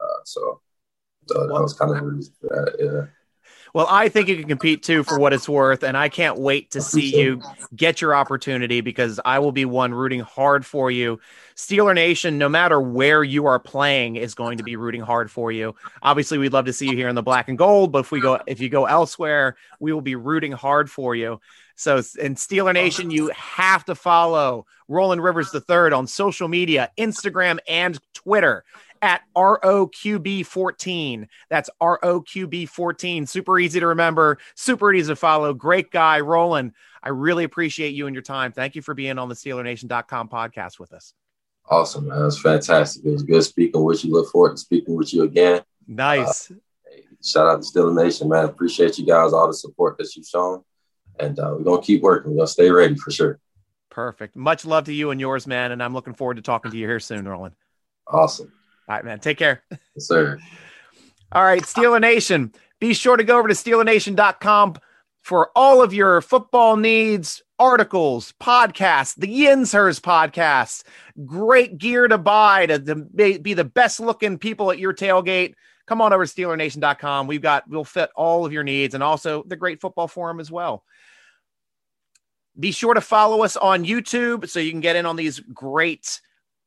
Uh, 0.00 0.20
so, 0.24 0.60
so 1.26 1.46
that 1.46 1.62
was 1.62 1.72
kind 1.72 1.90
of 1.90 1.98
the 1.98 2.04
reason 2.04 2.34
for 2.40 2.48
that. 2.48 2.76
Yeah. 2.78 3.19
Well, 3.72 3.86
I 3.88 4.08
think 4.08 4.28
you 4.28 4.36
can 4.36 4.48
compete 4.48 4.82
too 4.82 5.04
for 5.04 5.18
what 5.18 5.32
it's 5.32 5.48
worth, 5.48 5.82
and 5.82 5.96
I 5.96 6.08
can't 6.08 6.38
wait 6.38 6.72
to 6.72 6.80
see 6.80 7.16
you 7.16 7.40
get 7.74 8.00
your 8.00 8.14
opportunity 8.14 8.80
because 8.80 9.20
I 9.24 9.38
will 9.38 9.52
be 9.52 9.64
one 9.64 9.94
rooting 9.94 10.20
hard 10.20 10.66
for 10.66 10.90
you. 10.90 11.20
Steeler 11.54 11.94
Nation, 11.94 12.38
no 12.38 12.48
matter 12.48 12.80
where 12.80 13.22
you 13.22 13.46
are 13.46 13.58
playing, 13.58 14.16
is 14.16 14.34
going 14.34 14.58
to 14.58 14.64
be 14.64 14.76
rooting 14.76 15.02
hard 15.02 15.30
for 15.30 15.52
you. 15.52 15.74
Obviously, 16.02 16.38
we'd 16.38 16.52
love 16.52 16.64
to 16.64 16.72
see 16.72 16.88
you 16.88 16.96
here 16.96 17.08
in 17.08 17.14
the 17.14 17.22
black 17.22 17.48
and 17.48 17.58
gold, 17.58 17.92
but 17.92 18.00
if 18.00 18.10
we 18.10 18.20
go 18.20 18.40
if 18.46 18.60
you 18.60 18.68
go 18.68 18.86
elsewhere, 18.86 19.56
we 19.78 19.92
will 19.92 20.00
be 20.00 20.16
rooting 20.16 20.52
hard 20.52 20.90
for 20.90 21.14
you. 21.14 21.40
So 21.76 21.96
in 22.18 22.34
Steeler 22.34 22.74
Nation, 22.74 23.10
you 23.10 23.30
have 23.34 23.86
to 23.86 23.94
follow 23.94 24.66
Roland 24.88 25.22
Rivers 25.22 25.54
III 25.54 25.92
on 25.92 26.06
social 26.06 26.46
media, 26.46 26.90
Instagram 26.98 27.58
and 27.66 27.98
Twitter 28.12 28.64
at 29.02 29.22
ROQB14. 29.36 31.26
That's 31.48 31.70
ROQB14. 31.80 33.28
Super 33.28 33.58
easy 33.58 33.80
to 33.80 33.86
remember, 33.88 34.38
super 34.54 34.92
easy 34.92 35.12
to 35.12 35.16
follow. 35.16 35.54
Great 35.54 35.90
guy, 35.90 36.20
Roland. 36.20 36.72
I 37.02 37.08
really 37.10 37.44
appreciate 37.44 37.94
you 37.94 38.06
and 38.06 38.14
your 38.14 38.22
time. 38.22 38.52
Thank 38.52 38.74
you 38.74 38.82
for 38.82 38.94
being 38.94 39.18
on 39.18 39.28
the 39.28 39.34
SteelerNation.com 39.34 40.28
podcast 40.28 40.78
with 40.78 40.92
us. 40.92 41.14
Awesome, 41.68 42.08
man. 42.08 42.20
It 42.20 42.24
was 42.24 42.40
fantastic. 42.40 43.04
It 43.04 43.10
was 43.10 43.22
good 43.22 43.42
speaking 43.42 43.82
with 43.82 44.04
you. 44.04 44.12
Look 44.12 44.30
forward 44.30 44.52
to 44.52 44.58
speaking 44.58 44.94
with 44.96 45.14
you 45.14 45.22
again. 45.22 45.62
Nice. 45.86 46.50
Uh, 46.50 46.54
shout 47.24 47.46
out 47.46 47.62
to 47.62 47.68
Steeler 47.68 47.94
Nation, 47.94 48.28
man. 48.28 48.44
Appreciate 48.44 48.98
you 48.98 49.06
guys, 49.06 49.32
all 49.32 49.46
the 49.46 49.54
support 49.54 49.96
that 49.98 50.14
you've 50.16 50.26
shown. 50.26 50.62
And 51.18 51.38
uh, 51.38 51.54
we're 51.56 51.64
going 51.64 51.80
to 51.80 51.86
keep 51.86 52.02
working. 52.02 52.32
We're 52.32 52.38
going 52.38 52.46
to 52.46 52.52
stay 52.52 52.70
ready 52.70 52.96
for 52.96 53.10
sure. 53.10 53.38
Perfect. 53.90 54.36
Much 54.36 54.64
love 54.64 54.84
to 54.84 54.92
you 54.92 55.10
and 55.10 55.20
yours, 55.20 55.46
man. 55.46 55.72
And 55.72 55.82
I'm 55.82 55.92
looking 55.94 56.14
forward 56.14 56.36
to 56.36 56.42
talking 56.42 56.70
to 56.70 56.76
you 56.76 56.86
here 56.86 57.00
soon, 57.00 57.26
Roland. 57.26 57.54
Awesome. 58.06 58.52
All 58.90 58.96
right, 58.96 59.04
man. 59.04 59.20
Take 59.20 59.38
care. 59.38 59.62
Yes, 59.70 60.08
sir. 60.08 60.36
All 61.30 61.44
right, 61.44 61.62
Steeler 61.62 62.00
Nation, 62.00 62.52
be 62.80 62.92
sure 62.92 63.16
to 63.16 63.22
go 63.22 63.38
over 63.38 63.46
to 63.46 63.54
SteelerNation.com 63.54 64.74
for 65.22 65.52
all 65.54 65.80
of 65.80 65.94
your 65.94 66.20
football 66.20 66.76
needs, 66.76 67.40
articles, 67.56 68.34
podcasts, 68.40 69.14
the 69.14 69.28
Yinzers 69.28 70.00
podcast, 70.00 70.82
great 71.24 71.78
gear 71.78 72.08
to 72.08 72.18
buy 72.18 72.66
to, 72.66 72.80
to 72.80 72.96
be 73.38 73.54
the 73.54 73.62
best 73.62 74.00
looking 74.00 74.38
people 74.38 74.72
at 74.72 74.80
your 74.80 74.92
tailgate. 74.92 75.54
Come 75.86 76.00
on 76.00 76.12
over 76.12 76.26
to 76.26 76.32
SteelerNation.com. 76.32 77.28
We've 77.28 77.40
got, 77.40 77.70
we'll 77.70 77.84
fit 77.84 78.10
all 78.16 78.44
of 78.44 78.52
your 78.52 78.64
needs 78.64 78.94
and 78.94 79.04
also 79.04 79.44
the 79.46 79.54
great 79.54 79.80
football 79.80 80.08
forum 80.08 80.40
as 80.40 80.50
well. 80.50 80.82
Be 82.58 82.72
sure 82.72 82.94
to 82.94 83.00
follow 83.00 83.44
us 83.44 83.56
on 83.56 83.84
YouTube 83.84 84.48
so 84.48 84.58
you 84.58 84.72
can 84.72 84.80
get 84.80 84.96
in 84.96 85.06
on 85.06 85.14
these 85.14 85.38
great 85.38 86.20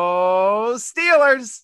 Steelers! 0.77 1.64